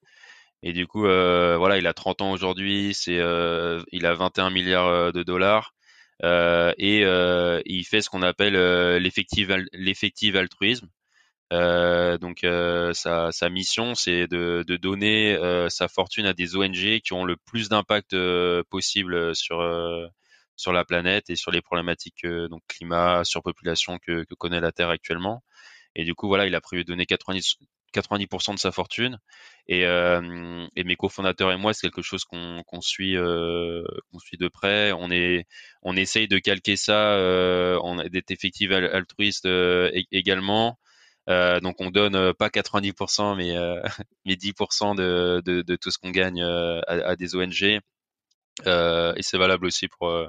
Et 0.63 0.73
du 0.73 0.87
coup, 0.87 1.07
euh, 1.07 1.57
voilà, 1.59 1.79
il 1.79 1.87
a 1.87 1.93
30 1.95 2.23
ans 2.23 2.33
aujourd'hui, 2.33 2.95
c'est, 2.95 3.19
euh, 3.19 3.83
il 3.91 4.07
a 4.07 4.15
21 4.15 4.51
milliards 4.51 4.87
euh, 4.87 5.13
de 5.13 5.23
dollars 5.23 5.75
et 6.79 7.01
il 7.67 7.85
fait 7.85 8.01
ce 8.01 8.09
qu'on 8.09 8.23
appelle 8.23 8.55
l'effectif, 8.99 9.49
l'effectif 9.73 10.37
altruisme. 10.37 10.89
donc 11.51 12.47
sa, 12.95 13.33
sa, 13.33 13.49
mission, 13.51 13.97
c'est 13.97 14.29
de, 14.29 14.65
de 14.65 14.77
donner 14.77 15.37
sa 15.69 15.89
fortune 15.89 16.27
à 16.27 16.33
des 16.33 16.55
ONG 16.55 17.01
qui 17.01 17.13
ont 17.13 17.25
le 17.25 17.37
plus 17.37 17.69
d'impact 17.69 18.15
possible 18.71 19.35
sur 19.35 19.63
sur 20.57 20.73
la 20.73 20.85
planète 20.85 21.31
et 21.31 21.37
sur 21.37 21.51
les 21.51 21.63
problématiques 21.63 22.25
euh, 22.25 22.49
donc 22.49 22.63
climat, 22.69 23.25
surpopulation 23.25 23.99
que, 23.99 24.25
que 24.25 24.35
connaît 24.35 24.61
la 24.61 24.73
Terre 24.73 24.91
actuellement. 24.91 25.43
Et 25.95 26.05
du 26.05 26.15
coup, 26.15 26.29
voilà, 26.29 26.47
il 26.47 26.55
a 26.55 26.61
prévu 26.61 26.85
de 26.85 26.89
donner 26.89 27.07
90, 27.07 27.57
90% 27.93 28.55
de 28.55 28.59
sa 28.59 28.73
fortune. 28.73 29.19
Et, 29.69 29.87
euh, 29.87 30.67
et 30.77 30.85
mes 30.85 30.97
cofondateurs 30.97 31.53
et 31.53 31.57
moi, 31.57 31.73
c'est 31.73 31.89
quelque 31.89 32.03
chose 32.03 32.25
qu'on 32.25 32.81
suit, 32.81 33.17
euh, 33.17 33.85
qu'on 34.11 34.19
suit 34.19 34.39
de 34.39 34.49
près. 34.49 34.93
On 34.93 35.11
est, 35.11 35.47
on 35.83 35.97
essaye 35.97 36.29
de 36.29 36.39
calquer 36.39 36.77
ça, 36.77 37.15
euh, 37.15 37.79
on 37.83 37.97
d'être 37.97 38.31
effectif 38.31 38.71
altruiste 38.73 39.47
euh, 39.47 39.91
également. 40.11 40.79
Euh, 41.29 41.61
donc 41.61 41.77
on 41.81 41.91
donne 41.91 42.35
pas 42.35 42.49
90%, 42.49 43.37
mais 43.37 43.55
mais 44.27 44.35
10% 44.35 44.97
de, 44.97 45.43
de, 45.45 45.63
de, 45.63 45.77
tout 45.77 45.91
ce 45.91 45.99
qu'on 45.99 46.11
gagne 46.11 46.43
à, 46.43 46.81
à, 46.87 47.17
des 47.17 47.37
ONG. 47.37 47.81
Euh, 48.67 49.15
et 49.17 49.23
c'est 49.23 49.39
valable 49.39 49.67
aussi 49.67 49.89
pour 49.89 50.09
euh, 50.09 50.29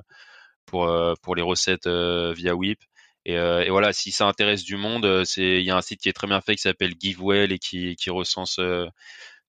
euh, 0.74 1.16
pour 1.22 1.36
les 1.36 1.42
recettes 1.42 1.88
via 1.88 2.56
WIP. 2.56 2.80
Et, 3.26 3.38
voilà, 3.70 3.94
si 3.94 4.12
ça 4.12 4.28
intéresse 4.28 4.64
du 4.64 4.76
monde, 4.76 5.06
il 5.38 5.62
y 5.62 5.72
a 5.72 5.78
un 5.78 5.82
site 5.82 6.02
qui 6.02 6.10
est 6.10 6.14
très 6.14 6.28
bien 6.28 6.42
fait 6.42 6.56
qui 6.56 6.62
s'appelle 6.62 6.94
GiveWell 7.00 7.52
et 7.54 7.60
qui, 7.60 7.96
recense 8.10 8.60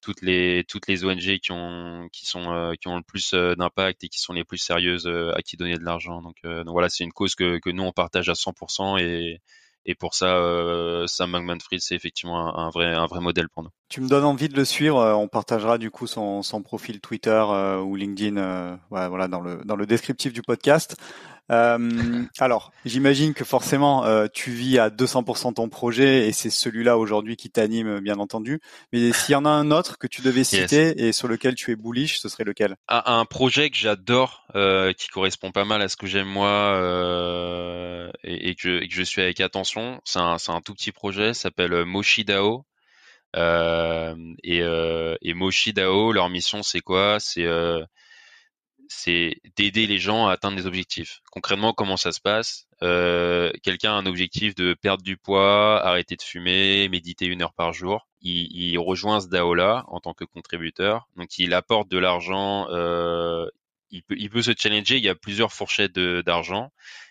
toutes 0.01 0.23
les 0.23 0.65
toutes 0.69 0.87
les 0.87 1.05
ONG 1.05 1.39
qui 1.39 1.51
ont 1.53 2.09
qui 2.13 2.27
sont 2.27 2.73
qui 2.81 2.89
ont 2.89 2.97
le 2.97 3.03
plus 3.03 3.33
d'impact 3.33 4.05
et 4.05 4.09
qui 4.09 4.21
sont 4.21 4.33
les 4.33 4.45
plus 4.45 4.59
sérieuses 4.59 5.09
à 5.09 5.43
qui 5.43 5.57
donner 5.57 5.77
de 5.77 5.85
l'argent. 5.85 6.23
Donc, 6.23 6.37
donc 6.45 6.69
voilà, 6.73 6.89
c'est 6.89 7.05
une 7.05 7.13
cause 7.13 7.35
que 7.35 7.59
que 7.59 7.71
nous 7.71 7.85
on 7.85 7.93
partage 7.93 8.29
à 8.29 8.35
100% 8.35 9.01
et 9.01 9.41
et 9.87 9.95
pour 9.95 10.15
ça, 10.15 10.37
euh, 10.37 11.07
Sam 11.07 11.33
Bankman-Fried, 11.33 11.81
c'est 11.81 11.95
effectivement 11.95 12.59
un, 12.59 12.71
vrai, 12.71 12.87
un 12.87 13.07
vrai 13.07 13.21
modèle 13.21 13.49
pour 13.49 13.63
nous. 13.63 13.71
Tu 13.89 14.01
me 14.01 14.09
donnes 14.09 14.25
envie 14.25 14.49
de 14.49 14.57
le 14.57 14.65
suivre. 14.65 14.99
Euh, 14.99 15.15
on 15.15 15.29
partagera 15.29 15.77
du 15.77 15.91
coup 15.91 16.07
son, 16.07 16.43
son 16.43 16.63
profil 16.63 17.01
Twitter 17.01 17.31
euh, 17.31 17.81
ou 17.81 17.95
LinkedIn, 17.95 18.39
euh, 18.39 18.77
voilà, 18.89 19.29
dans 19.29 19.41
le 19.41 19.63
dans 19.65 19.77
le 19.77 19.87
descriptif 19.87 20.33
du 20.33 20.43
podcast. 20.43 20.97
Euh, 21.53 22.23
alors, 22.39 22.73
j'imagine 22.85 23.35
que 23.35 23.45
forcément, 23.45 24.05
euh, 24.07 24.27
tu 24.33 24.51
vis 24.51 24.79
à 24.79 24.89
200% 24.89 25.55
ton 25.55 25.69
projet 25.69 26.27
et 26.27 26.33
c'est 26.33 26.51
celui-là 26.51 26.97
aujourd'hui 26.97 27.37
qui 27.37 27.51
t'anime, 27.51 28.01
bien 28.01 28.19
entendu. 28.19 28.61
Mais 28.93 29.13
s'il 29.13 29.33
y 29.33 29.37
en 29.37 29.45
a 29.45 29.51
un 29.51 29.71
autre 29.71 29.99
que 29.99 30.07
tu 30.07 30.23
devais 30.23 30.45
citer 30.45 31.07
et 31.07 31.13
sur 31.13 31.29
lequel 31.29 31.55
tu 31.55 31.71
es 31.73 31.77
bullish, 31.77 32.19
ce 32.19 32.29
serait 32.29 32.45
lequel? 32.45 32.77
Ah, 32.89 33.19
Un 33.19 33.25
projet 33.25 33.71
que 33.71 33.77
j'adore, 33.77 34.47
euh, 34.55 34.93
qui 34.93 35.09
correspond 35.09 35.51
pas 35.51 35.65
mal 35.65 35.83
à 35.83 35.89
ce 35.89 35.97
que 35.97 36.07
j'aime 36.07 36.29
moi 36.29 36.79
et, 38.25 38.51
et, 38.51 38.55
que 38.55 38.63
je, 38.63 38.83
et, 38.83 38.89
que 38.89 38.95
je, 38.95 39.03
suis 39.03 39.21
avec 39.21 39.41
attention. 39.41 40.01
C'est 40.05 40.21
un, 40.21 40.37
un, 40.49 40.61
tout 40.63 40.75
petit 40.75 40.93
projet, 40.93 41.35
s'appelle 41.35 41.85
Moshi 41.85 42.25
Dao. 42.25 42.65
et, 43.35 44.61
et 45.23 45.35
Moshi 45.35 45.73
Dao, 45.75 46.13
leur 46.13 46.31
mission, 46.31 46.63
c'est 46.63 46.81
quoi? 46.81 47.19
C'est 47.21 47.47
c'est 48.89 49.37
d'aider 49.57 49.87
les 49.87 49.99
gens 49.99 50.27
à 50.27 50.33
atteindre 50.33 50.57
des 50.57 50.67
objectifs. 50.67 51.21
Concrètement, 51.31 51.73
comment 51.73 51.97
ça 51.97 52.13
se 52.13 52.21
passe? 52.21 52.67
Euh, 52.83 53.51
Quelqu'un 53.63 53.93
a 53.93 53.97
un 53.97 54.07
objectif 54.07 54.55
de 54.55 54.75
perdre 54.75 55.03
du 55.03 55.17
poids, 55.17 55.83
arrêter 55.85 56.17
de 56.17 56.23
fumer, 56.23 56.89
méditer 56.89 57.27
une 57.27 57.43
heure 57.43 57.55
par 57.55 57.73
jour. 57.73 58.07
Il, 58.21 58.49
il 58.53 58.79
rejoint 58.79 59.21
ce 59.21 59.29
DAO-là 59.29 59.85
en 59.89 60.01
tant 60.01 60.15
que 60.15 60.25
contributeur. 60.25 61.09
Donc, 61.17 61.39
il 61.39 61.55
apporte 61.55 61.89
de 61.89 61.99
l'argent. 61.99 62.67
Euh, 62.71 63.47
il, 63.91 64.03
peut, 64.03 64.17
il 64.19 64.31
peut 64.31 64.43
se 64.43 64.53
challenger. 64.57 64.97
Il 64.97 65.05
y 65.05 65.09
a 65.09 65.15
plusieurs 65.15 65.53
fourchettes 65.53 65.99
d'argent. 65.99 66.71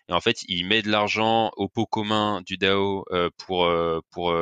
Et 0.09 0.13
en 0.13 0.19
fait, 0.19 0.43
il 0.47 0.65
met 0.65 0.81
de 0.81 0.89
l'argent 0.89 1.51
au 1.55 1.69
pot 1.69 1.86
commun 1.86 2.41
du 2.45 2.57
DAO 2.57 3.05
euh, 3.12 3.29
pour 3.38 3.65
euh, 3.65 4.01
pour 4.12 4.36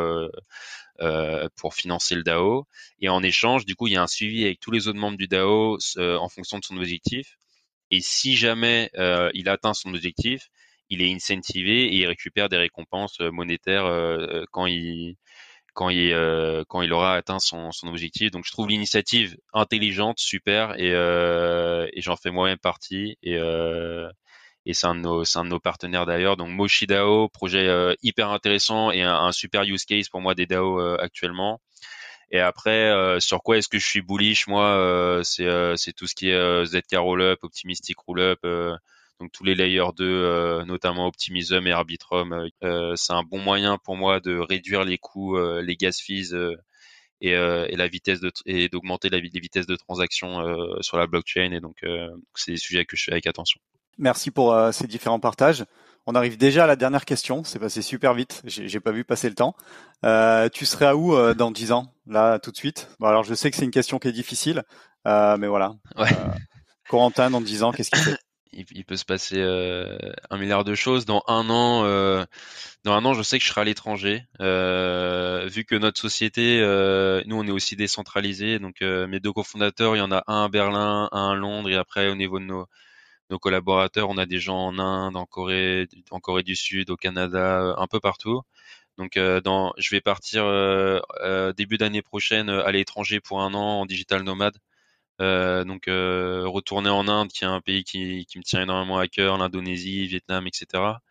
euh, 1.01 1.47
pour 1.57 1.73
financer 1.73 2.15
le 2.15 2.23
DAO. 2.23 2.67
Et 2.99 3.09
en 3.09 3.23
échange, 3.23 3.65
du 3.65 3.75
coup, 3.75 3.87
il 3.87 3.93
y 3.93 3.95
a 3.97 4.03
un 4.03 4.07
suivi 4.07 4.45
avec 4.45 4.59
tous 4.59 4.71
les 4.71 4.87
autres 4.87 4.99
membres 4.99 5.17
du 5.17 5.27
DAO 5.27 5.77
euh, 5.97 6.17
en 6.17 6.29
fonction 6.29 6.59
de 6.59 6.63
son 6.63 6.77
objectif. 6.77 7.37
Et 7.89 8.01
si 8.01 8.35
jamais 8.35 8.89
euh, 8.97 9.29
il 9.33 9.49
atteint 9.49 9.73
son 9.73 9.93
objectif, 9.93 10.49
il 10.89 11.01
est 11.01 11.13
incentivé 11.13 11.85
et 11.85 11.95
il 11.95 12.07
récupère 12.07 12.49
des 12.49 12.57
récompenses 12.57 13.19
monétaires 13.19 13.85
quand 14.51 14.65
il 14.65 15.15
quand 15.73 15.89
il 15.89 16.13
quand 16.67 16.81
il 16.81 16.93
aura 16.93 17.15
atteint 17.15 17.39
son, 17.39 17.71
son 17.71 17.87
objectif. 17.87 18.31
Donc 18.31 18.45
je 18.45 18.51
trouve 18.51 18.67
l'initiative 18.67 19.37
intelligente, 19.53 20.19
super 20.19 20.77
et, 20.79 20.91
et 20.91 22.01
j'en 22.01 22.17
fais 22.17 22.31
moi-même 22.31 22.59
partie 22.59 23.17
et 23.23 23.37
et 24.65 24.73
c'est 24.73 24.87
un, 24.87 24.95
de 24.95 25.01
nos, 25.01 25.23
un 25.35 25.43
de 25.43 25.49
nos 25.49 25.59
partenaires 25.59 26.05
d'ailleurs. 26.05 26.37
Donc 26.37 26.49
Moshi 26.49 26.87
DAO, 26.87 27.29
projet 27.29 27.67
euh, 27.67 27.93
hyper 28.03 28.29
intéressant 28.29 28.91
et 28.91 29.01
un, 29.01 29.31
super 29.31 29.63
use 29.63 29.85
case 29.85 30.09
pour 30.09 30.21
moi 30.21 30.35
des 30.35 30.45
DAO 30.45 30.79
euh, 30.79 30.97
actuellement. 30.99 31.61
Et 32.31 32.39
après, 32.39 32.89
euh, 32.91 33.19
sur 33.19 33.43
quoi 33.43 33.57
est-ce 33.57 33.69
que 33.69 33.79
je 33.79 33.85
suis 33.85 34.01
bullish 34.01 34.47
Moi, 34.47 35.21
c'est 35.23 35.47
c'est 35.77 35.93
tout 35.93 36.07
ce 36.07 36.15
qui 36.15 36.29
est 36.29 36.65
ZK 36.65 36.95
Rollup, 36.97 37.43
Optimistic 37.43 37.97
Rollup, 37.99 38.39
donc 39.19 39.31
tous 39.33 39.43
les 39.43 39.55
layers 39.55 39.91
2, 39.97 40.63
notamment 40.65 41.07
Optimism 41.07 41.67
et 41.67 41.71
Arbitrum. 41.71 42.49
c'est 42.95 43.13
un 43.13 43.23
bon 43.23 43.39
moyen 43.39 43.77
pour 43.79 43.97
moi 43.97 44.19
de 44.21 44.37
réduire 44.37 44.85
les 44.85 44.97
coûts, 44.97 45.37
les 45.59 45.75
gas 45.75 45.99
fees 46.01 46.33
et, 47.21 47.31
et, 47.31 47.75
la 47.75 47.87
vitesse 47.89 48.21
de 48.21 48.31
et 48.45 48.69
d'augmenter 48.69 49.09
les 49.09 49.21
vitesses 49.21 49.67
de 49.67 49.75
transaction 49.75 50.41
sur 50.81 50.97
la 50.97 51.07
blockchain. 51.07 51.51
Et 51.51 51.59
donc, 51.59 51.83
c'est 52.35 52.53
des 52.53 52.57
sujets 52.57 52.85
que 52.85 52.95
je 52.95 53.05
fais 53.05 53.11
avec 53.11 53.27
attention. 53.27 53.59
Merci 54.01 54.31
pour 54.31 54.51
euh, 54.51 54.71
ces 54.71 54.87
différents 54.87 55.19
partages. 55.19 55.63
On 56.07 56.15
arrive 56.15 56.35
déjà 56.35 56.63
à 56.63 56.67
la 56.67 56.75
dernière 56.75 57.05
question. 57.05 57.43
C'est 57.43 57.59
passé 57.59 57.83
super 57.83 58.15
vite. 58.15 58.41
J'ai 58.45 58.79
pas 58.79 58.91
vu 58.91 59.03
passer 59.03 59.29
le 59.29 59.35
temps. 59.35 59.55
Euh, 60.03 60.49
tu 60.49 60.65
serais 60.65 60.87
à 60.87 60.95
où 60.95 61.15
euh, 61.15 61.35
dans 61.35 61.51
10 61.51 61.71
ans 61.71 61.93
Là, 62.07 62.39
tout 62.39 62.49
de 62.49 62.57
suite? 62.57 62.89
Bon, 62.99 63.05
alors, 63.07 63.23
je 63.23 63.35
sais 63.35 63.51
que 63.51 63.57
c'est 63.57 63.63
une 63.63 63.71
question 63.71 63.99
qui 63.99 64.07
est 64.07 64.11
difficile, 64.11 64.63
mais 65.05 65.47
voilà. 65.47 65.75
Ouais. 65.97 66.09
Corentin, 66.89 67.29
dans 67.29 67.41
10 67.41 67.61
ans, 67.61 67.71
qu'est-ce 67.71 67.91
qu'il 67.91 68.01
fait? 68.01 68.17
Il, 68.53 68.83
peut 68.83 68.97
se 68.97 69.05
passer 69.05 69.39
un 70.29 70.37
milliard 70.37 70.65
de 70.65 70.75
choses. 70.75 71.05
Dans 71.05 71.23
un 71.27 71.49
an, 71.49 71.83
dans 72.83 72.91
un 72.91 73.05
an, 73.05 73.13
je 73.13 73.21
sais 73.21 73.37
que 73.37 73.45
je 73.45 73.49
serai 73.49 73.61
à 73.61 73.63
l'étranger. 73.63 74.25
vu 74.39 75.63
que 75.63 75.75
notre 75.75 76.01
société, 76.01 76.59
nous, 77.27 77.37
on 77.37 77.47
est 77.47 77.51
aussi 77.51 77.77
décentralisé. 77.77 78.59
Donc, 78.59 78.81
mes 78.81 79.19
deux 79.21 79.31
cofondateurs, 79.31 79.95
il 79.95 79.99
y 79.99 80.01
en 80.01 80.11
a 80.11 80.23
un 80.27 80.45
à 80.45 80.49
Berlin, 80.49 81.07
un 81.13 81.31
à 81.31 81.35
Londres, 81.35 81.69
et 81.69 81.77
après, 81.77 82.09
au 82.09 82.15
niveau 82.15 82.39
de 82.39 82.45
nos 82.45 82.67
collaborateurs, 83.39 84.09
on 84.09 84.17
a 84.17 84.25
des 84.25 84.39
gens 84.39 84.57
en 84.57 84.79
Inde, 84.79 85.15
en 85.15 85.25
Corée, 85.25 85.87
en 86.11 86.19
Corée 86.19 86.43
du 86.43 86.55
Sud, 86.55 86.89
au 86.89 86.97
Canada, 86.97 87.75
un 87.77 87.87
peu 87.87 87.99
partout. 87.99 88.41
Donc, 88.97 89.17
euh, 89.17 89.41
je 89.77 89.89
vais 89.91 90.01
partir 90.01 90.43
euh, 90.45 90.99
euh, 91.21 91.53
début 91.53 91.77
d'année 91.77 92.01
prochaine 92.01 92.49
à 92.49 92.71
l'étranger 92.71 93.19
pour 93.19 93.41
un 93.41 93.53
an 93.53 93.81
en 93.81 93.85
digital 93.85 94.23
nomade. 94.23 94.57
donc, 95.19 95.83
retourner 95.87 96.89
en 96.89 97.07
Inde, 97.07 97.31
qui 97.31 97.43
est 97.43 97.47
un 97.47 97.61
pays 97.61 97.83
qui, 97.83 98.27
me 98.35 98.43
tient 98.43 98.61
énormément 98.61 98.99
à 98.99 99.07
cœur, 99.07 99.37
l'Indonésie, 99.37 100.07
Vietnam, 100.07 100.47
etc. 100.47 101.01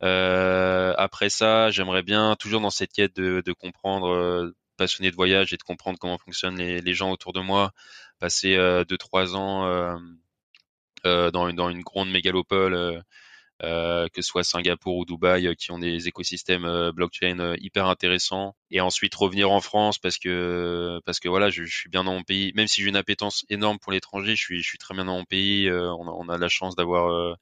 après 0.00 1.30
ça, 1.30 1.70
j'aimerais 1.70 2.02
bien, 2.02 2.36
toujours 2.36 2.60
dans 2.60 2.70
cette 2.70 2.92
quête 2.92 3.16
de, 3.16 3.52
comprendre, 3.52 4.52
passionné 4.76 5.10
de 5.10 5.16
voyage 5.16 5.52
et 5.52 5.56
de 5.56 5.62
comprendre 5.62 5.98
comment 5.98 6.18
fonctionnent 6.18 6.58
les, 6.58 6.94
gens 6.94 7.10
autour 7.12 7.32
de 7.32 7.40
moi, 7.40 7.72
passer 8.18 8.56
deux 8.88 8.98
trois 8.98 9.36
ans 9.36 9.66
euh, 9.66 9.96
dans, 11.04 11.52
dans, 11.52 11.70
une 11.70 11.82
grande 11.82 12.10
mégalopole, 12.10 12.74
euh, 12.74 13.00
euh, 13.64 14.08
que 14.08 14.22
ce 14.22 14.28
soit 14.28 14.44
Singapour 14.44 14.96
ou 14.96 15.04
Dubaï, 15.04 15.54
qui 15.56 15.72
ont 15.72 15.78
des 15.78 16.08
écosystèmes 16.08 16.90
blockchain 16.92 17.54
hyper 17.58 17.86
intéressants. 17.86 18.54
Et 18.70 18.80
ensuite 18.80 19.14
revenir 19.14 19.50
en 19.50 19.60
France 19.60 19.98
parce 19.98 20.18
que 20.18 21.00
parce 21.04 21.20
que 21.20 21.28
voilà, 21.28 21.50
je, 21.50 21.64
suis 21.64 21.88
bien 21.90 22.04
dans 22.04 22.14
mon 22.14 22.22
pays. 22.22 22.52
Même 22.54 22.68
si 22.68 22.82
j'ai 22.82 22.88
une 22.88 22.96
appétence 22.96 23.44
énorme 23.48 23.78
pour 23.78 23.92
l'étranger, 23.92 24.36
je 24.36 24.60
suis 24.60 24.78
très 24.78 24.94
bien 24.94 25.04
dans 25.06 25.18
mon 25.18 25.24
pays. 25.24 25.70
on, 25.70 26.28
a, 26.28 26.38
la 26.38 26.48
chance 26.48 26.76
d'avoir 26.76 27.36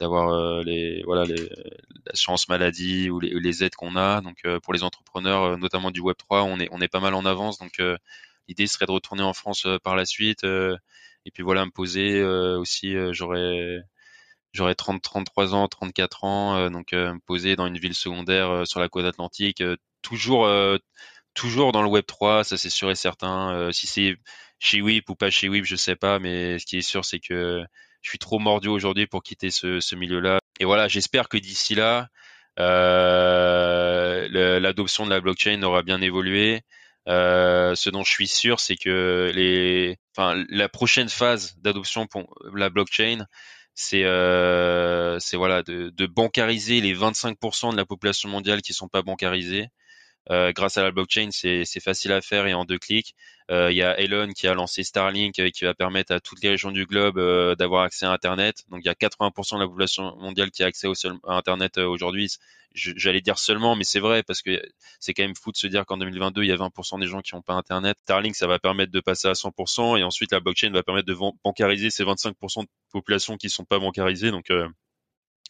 d'avoir 0.00 0.62
les 0.62 1.02
voilà 1.04 1.24
l'assurance 2.06 2.48
maladie 2.48 3.10
ou 3.10 3.18
les, 3.18 3.30
les 3.30 3.64
aides 3.64 3.74
qu'on 3.74 3.96
a 3.96 4.20
donc 4.20 4.46
pour 4.62 4.74
les 4.74 4.82
entrepreneurs 4.82 5.56
notamment 5.56 5.90
du 5.90 6.00
web 6.00 6.16
3 6.18 6.42
on 6.42 6.60
est 6.60 6.68
on 6.70 6.82
est 6.82 6.88
pas 6.88 7.00
mal 7.00 7.14
en 7.14 7.24
avance 7.24 7.58
donc 7.58 7.80
l'idée 8.46 8.66
serait 8.66 8.84
de 8.84 8.90
retourner 8.92 9.22
en 9.22 9.32
France 9.32 9.66
par 9.82 9.96
la 9.96 10.04
suite 10.04 10.44
et 11.26 11.30
puis 11.32 11.42
voilà, 11.42 11.66
me 11.66 11.70
poser 11.70 12.20
euh, 12.20 12.58
aussi, 12.58 12.96
euh, 12.96 13.12
j'aurais 13.12 13.80
j'aurais 14.52 14.74
30 14.74 15.02
33 15.02 15.54
ans, 15.54 15.68
34 15.68 16.24
ans, 16.24 16.56
euh, 16.56 16.70
donc 16.70 16.92
me 16.92 17.18
poser 17.26 17.56
dans 17.56 17.66
une 17.66 17.78
ville 17.78 17.94
secondaire 17.94 18.66
sur 18.66 18.80
la 18.80 18.88
côte 18.88 19.04
atlantique, 19.04 19.62
toujours 20.02 20.46
dans 21.72 21.82
le 21.82 21.88
Web 21.88 22.06
3, 22.06 22.44
ça 22.44 22.56
c'est 22.56 22.70
sûr 22.70 22.90
et 22.90 22.94
certain. 22.94 23.70
si 23.72 23.86
c'est 23.86 24.16
chez 24.58 24.80
Whip 24.80 25.10
ou 25.10 25.16
pas 25.16 25.30
chez 25.30 25.48
Whip, 25.48 25.64
je 25.64 25.76
sais 25.76 25.96
pas, 25.96 26.18
mais 26.18 26.58
ce 26.58 26.66
qui 26.66 26.78
est 26.78 26.82
sûr, 26.82 27.04
c'est 27.04 27.20
que 27.20 27.62
je 28.02 28.08
suis 28.08 28.18
trop 28.18 28.38
mordu 28.38 28.68
aujourd'hui 28.68 29.06
pour 29.06 29.22
quitter 29.22 29.50
ce, 29.50 29.94
milieu-là. 29.94 30.38
Et 30.60 30.64
voilà, 30.64 30.88
j'espère 30.88 31.28
que 31.28 31.36
d'ici 31.38 31.74
là, 31.74 32.08
l'adoption 34.30 35.04
de 35.04 35.10
la 35.10 35.20
blockchain 35.20 35.62
aura 35.62 35.82
bien 35.82 36.00
évolué. 36.00 36.62
Euh, 37.08 37.74
ce 37.74 37.90
dont 37.90 38.02
je 38.02 38.10
suis 38.10 38.26
sûr, 38.26 38.60
c'est 38.60 38.76
que 38.76 39.94
la 40.50 40.68
prochaine 40.68 41.08
phase 41.08 41.56
d'adoption 41.58 42.06
pour 42.06 42.34
la 42.54 42.68
blockchain, 42.68 43.26
c'est 43.74 44.04
euh, 44.04 45.18
voilà 45.34 45.62
de, 45.62 45.90
de, 45.90 46.06
bancariser 46.06 46.80
les 46.80 46.94
25% 46.94 47.72
de 47.72 47.76
la 47.76 47.84
population 47.84 48.28
mondiale 48.28 48.62
qui 48.62 48.72
sont 48.72 48.88
pas 48.88 49.02
bancarisés. 49.02 49.68
Euh, 50.30 50.52
grâce 50.52 50.76
à 50.76 50.82
la 50.82 50.90
blockchain, 50.90 51.28
c'est 51.30 51.80
facile 51.80 52.12
à 52.12 52.20
faire 52.20 52.46
et 52.46 52.54
en 52.54 52.64
deux 52.64 52.78
clics. 52.78 53.14
Euh, 53.50 53.70
il 53.70 53.76
y 53.76 53.82
a 53.82 53.98
Elon 54.00 54.32
qui 54.32 54.48
a 54.48 54.54
lancé 54.54 54.82
Starlink 54.82 55.38
euh, 55.38 55.50
qui 55.50 55.64
va 55.64 55.72
permettre 55.72 56.12
à 56.12 56.18
toutes 56.18 56.42
les 56.42 56.48
régions 56.48 56.72
du 56.72 56.84
globe 56.84 57.16
euh, 57.16 57.54
d'avoir 57.54 57.84
accès 57.84 58.04
à 58.04 58.10
Internet. 58.10 58.64
Donc 58.70 58.80
il 58.82 58.86
y 58.86 58.90
a 58.90 58.94
80% 58.94 59.54
de 59.54 59.60
la 59.60 59.68
population 59.68 60.16
mondiale 60.16 60.50
qui 60.50 60.64
a 60.64 60.66
accès 60.66 60.88
au 60.88 60.94
seul, 60.94 61.14
à 61.28 61.34
Internet 61.34 61.78
aujourd'hui. 61.78 62.28
J'allais 62.74 63.20
dire 63.20 63.38
seulement, 63.38 63.76
mais 63.76 63.84
c'est 63.84 64.00
vrai 64.00 64.22
parce 64.24 64.42
que 64.42 64.60
c'est 65.00 65.14
quand 65.14 65.22
même 65.22 65.36
fou 65.36 65.52
de 65.52 65.56
se 65.56 65.66
dire 65.68 65.86
qu'en 65.86 65.96
2022 65.96 66.42
il 66.42 66.48
y 66.48 66.52
a 66.52 66.56
20% 66.56 67.00
des 67.00 67.06
gens 67.06 67.22
qui 67.22 67.34
n'ont 67.34 67.40
pas 67.40 67.54
Internet. 67.54 67.96
Starlink 68.02 68.34
ça 68.34 68.48
va 68.48 68.58
permettre 68.58 68.92
de 68.92 69.00
passer 69.00 69.28
à 69.28 69.32
100% 69.32 69.96
et 69.98 70.02
ensuite 70.02 70.32
la 70.32 70.40
blockchain 70.40 70.70
va 70.72 70.82
permettre 70.82 71.06
de 71.06 71.16
bancariser 71.44 71.90
ces 71.90 72.04
25% 72.04 72.62
de 72.62 72.68
population 72.90 73.36
qui 73.36 73.48
sont 73.48 73.64
pas 73.64 73.78
bancarisées. 73.78 74.32
Donc 74.32 74.50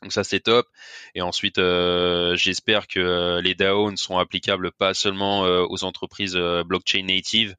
donc 0.03 0.13
ça 0.13 0.25
c'est 0.25 0.41
top. 0.41 0.67
Et 1.15 1.23
ensuite, 1.23 1.59
euh, 1.59 2.37
j'espère 2.37 2.87
que 2.87 3.01
euh, 3.01 3.41
les 3.41 3.55
DAO 3.55 3.91
ne 3.91 3.97
sont 3.97 4.19
applicables 4.19 4.73
pas 4.73 4.95
seulement 4.95 5.47
euh, 5.47 5.65
aux 5.69 5.85
entreprises 5.85 6.37
blockchain 6.67 7.05
native, 7.05 7.57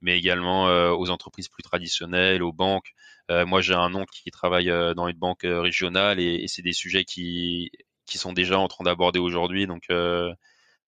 mais 0.00 0.18
également 0.18 0.66
aux 0.92 1.10
entreprises 1.10 1.48
plus 1.48 1.62
traditionnelles, 1.62 2.42
aux 2.42 2.52
banques. 2.52 2.92
moi, 3.30 3.60
j'ai 3.62 3.74
un 3.74 3.94
oncle 3.94 4.12
qui 4.22 4.30
travaille 4.30 4.66
dans 4.94 5.08
une 5.08 5.16
banque 5.16 5.42
régionale 5.44 6.20
et, 6.20 6.46
c'est 6.48 6.62
des 6.62 6.72
sujets 6.74 7.04
qui 7.04 7.70
qui 8.06 8.18
sont 8.18 8.32
déjà 8.34 8.58
en 8.58 8.68
train 8.68 8.84
d'aborder 8.84 9.18
aujourd'hui. 9.18 9.66
Donc 9.66 9.84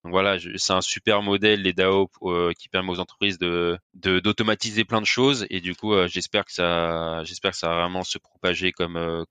Donc 0.07 0.13
voilà, 0.13 0.37
c'est 0.39 0.73
un 0.73 0.81
super 0.81 1.21
modèle 1.21 1.63
les 1.63 1.73
DAO 1.73 2.09
euh, 2.23 2.53
qui 2.57 2.69
permet 2.69 2.93
aux 2.93 3.01
entreprises 3.01 3.41
de 3.41 3.77
d'automatiser 3.95 4.85
plein 4.85 5.01
de 5.01 5.07
choses 5.07 5.49
et 5.51 5.61
du 5.61 5.75
coup 5.75 5.95
euh, 5.95 6.07
j'espère 6.07 6.45
que 6.45 6.53
ça 6.53 7.25
va 7.25 7.75
vraiment 7.75 8.05
se 8.05 8.17
propager 8.19 8.71
comme 8.71 8.97
euh, 8.97 9.25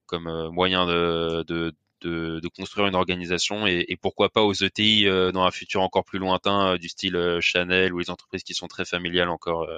moyen 0.52 0.86
de, 0.86 1.72
construire 2.58 2.88
une 2.88 2.96
organisation 2.96 3.66
et, 3.66 3.98
pourquoi 4.02 4.28
pas 4.28 4.44
aux 4.44 4.52
ETI 4.52 5.06
dans 5.06 5.46
un 5.46 5.52
futur 5.52 5.82
encore 5.82 6.04
plus 6.04 6.20
lointain 6.20 6.76
du 6.76 6.90
style 6.90 7.38
Chanel 7.40 7.94
ou 7.94 8.00
les 8.00 8.10
entreprises 8.10 8.44
qui 8.44 8.54
sont 8.54 8.68
très 8.68 8.84
familiales 8.84 9.30
encore. 9.30 9.70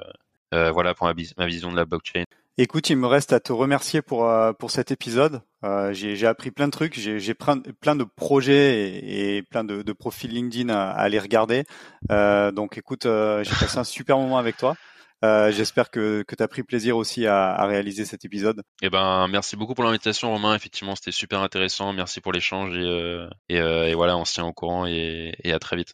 voilà 0.51 0.95
pour 0.95 1.05
ma 1.05 1.45
vision 1.45 1.71
de 1.71 1.75
la 1.75 1.85
blockchain. 1.85 2.23
Écoute, 2.59 2.89
il 2.89 2.97
me 2.97 3.05
reste 3.05 3.33
à 3.33 3.39
te 3.39 3.53
remercier 3.53 4.01
pour, 4.01 4.27
euh, 4.27 4.51
pour 4.51 4.71
cet 4.71 4.89
épisode. 4.89 5.41
Euh, 5.63 5.93
j'ai 5.93 6.25
appris 6.25 6.49
plein 6.49 6.65
de 6.65 6.71
trucs, 6.71 6.95
j'ai 6.97 7.33
plein, 7.35 7.59
plein 7.59 7.95
de 7.95 8.03
projets 8.03 8.79
et, 8.79 9.37
et 9.37 9.43
plein 9.43 9.63
de, 9.63 9.83
de, 9.83 9.93
profils 9.93 10.31
LinkedIn 10.31 10.69
à, 10.69 10.89
à 10.89 11.01
aller 11.01 11.19
regarder. 11.19 11.65
Euh, 12.09 12.51
donc 12.51 12.79
écoute, 12.79 13.05
euh, 13.05 13.43
j'ai 13.43 13.53
passé 13.59 13.77
un 13.77 13.83
super 13.83 14.17
moment 14.17 14.39
avec 14.39 14.57
toi. 14.57 14.75
Euh, 15.23 15.51
J'espère 15.51 15.91
que, 15.91 16.23
que 16.27 16.35
tu 16.35 16.41
as 16.41 16.47
pris 16.47 16.63
plaisir 16.63 16.97
aussi 16.97 17.27
à, 17.27 17.53
à, 17.53 17.67
réaliser 17.67 18.05
cet 18.05 18.25
épisode. 18.25 18.63
Eh 18.81 18.89
ben, 18.89 19.27
merci 19.27 19.55
beaucoup 19.55 19.75
pour 19.75 19.83
l'invitation, 19.83 20.31
Romain. 20.31 20.55
Effectivement, 20.55 20.95
c'était 20.95 21.11
super 21.11 21.41
intéressant. 21.41 21.93
Merci 21.93 22.21
pour 22.21 22.31
l'échange 22.31 22.75
et, 22.75 22.81
euh, 22.81 23.27
et, 23.49 23.57
et, 23.57 23.93
voilà, 23.93 24.17
on 24.17 24.25
se 24.25 24.33
tient 24.33 24.45
au 24.45 24.53
courant 24.53 24.87
et, 24.87 25.35
et 25.43 25.53
à 25.53 25.59
très 25.59 25.75
vite. 25.75 25.93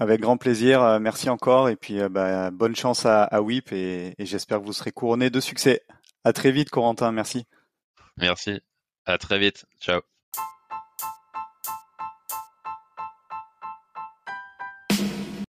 Avec 0.00 0.22
grand 0.22 0.38
plaisir. 0.38 1.00
Merci 1.00 1.28
encore 1.28 1.68
et 1.68 1.76
puis 1.76 1.98
bah, 2.08 2.50
bonne 2.50 2.76
chance 2.76 3.04
à, 3.04 3.24
à 3.24 3.42
WIP 3.42 3.72
et, 3.72 4.14
et 4.16 4.26
j'espère 4.26 4.60
que 4.60 4.64
vous 4.64 4.72
serez 4.72 4.92
couronné 4.92 5.28
de 5.28 5.40
succès. 5.40 5.82
À 6.24 6.32
très 6.32 6.50
vite, 6.50 6.70
Corentin. 6.70 7.12
Merci. 7.12 7.46
Merci. 8.16 8.60
À 9.06 9.18
très 9.18 9.38
vite. 9.38 9.64
Ciao. 9.80 10.00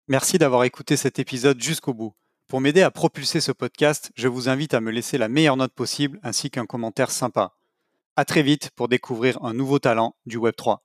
Merci 0.08 0.38
d'avoir 0.38 0.64
écouté 0.66 0.98
cet 0.98 1.18
épisode 1.18 1.60
jusqu'au 1.62 1.94
bout. 1.94 2.14
Pour 2.48 2.62
m'aider 2.62 2.84
à 2.84 2.92
propulser 2.92 3.42
ce 3.42 3.52
podcast, 3.52 4.12
je 4.16 4.28
vous 4.28 4.50
invite 4.50 4.76
à 4.76 4.82
me 4.82 4.92
laisser 4.92 5.18
la 5.18 5.28
meilleure 5.28 5.58
note 5.58 5.74
possible 5.74 6.20
ainsi 6.22 6.52
qu'un 6.52 6.68
commentaire 6.68 7.10
sympa. 7.10 7.56
À 8.16 8.24
très 8.24 8.44
vite 8.44 8.70
pour 8.76 8.88
découvrir 8.88 9.44
un 9.44 9.54
nouveau 9.54 9.80
talent 9.80 10.16
du 10.28 10.38
Web3. 10.38 10.78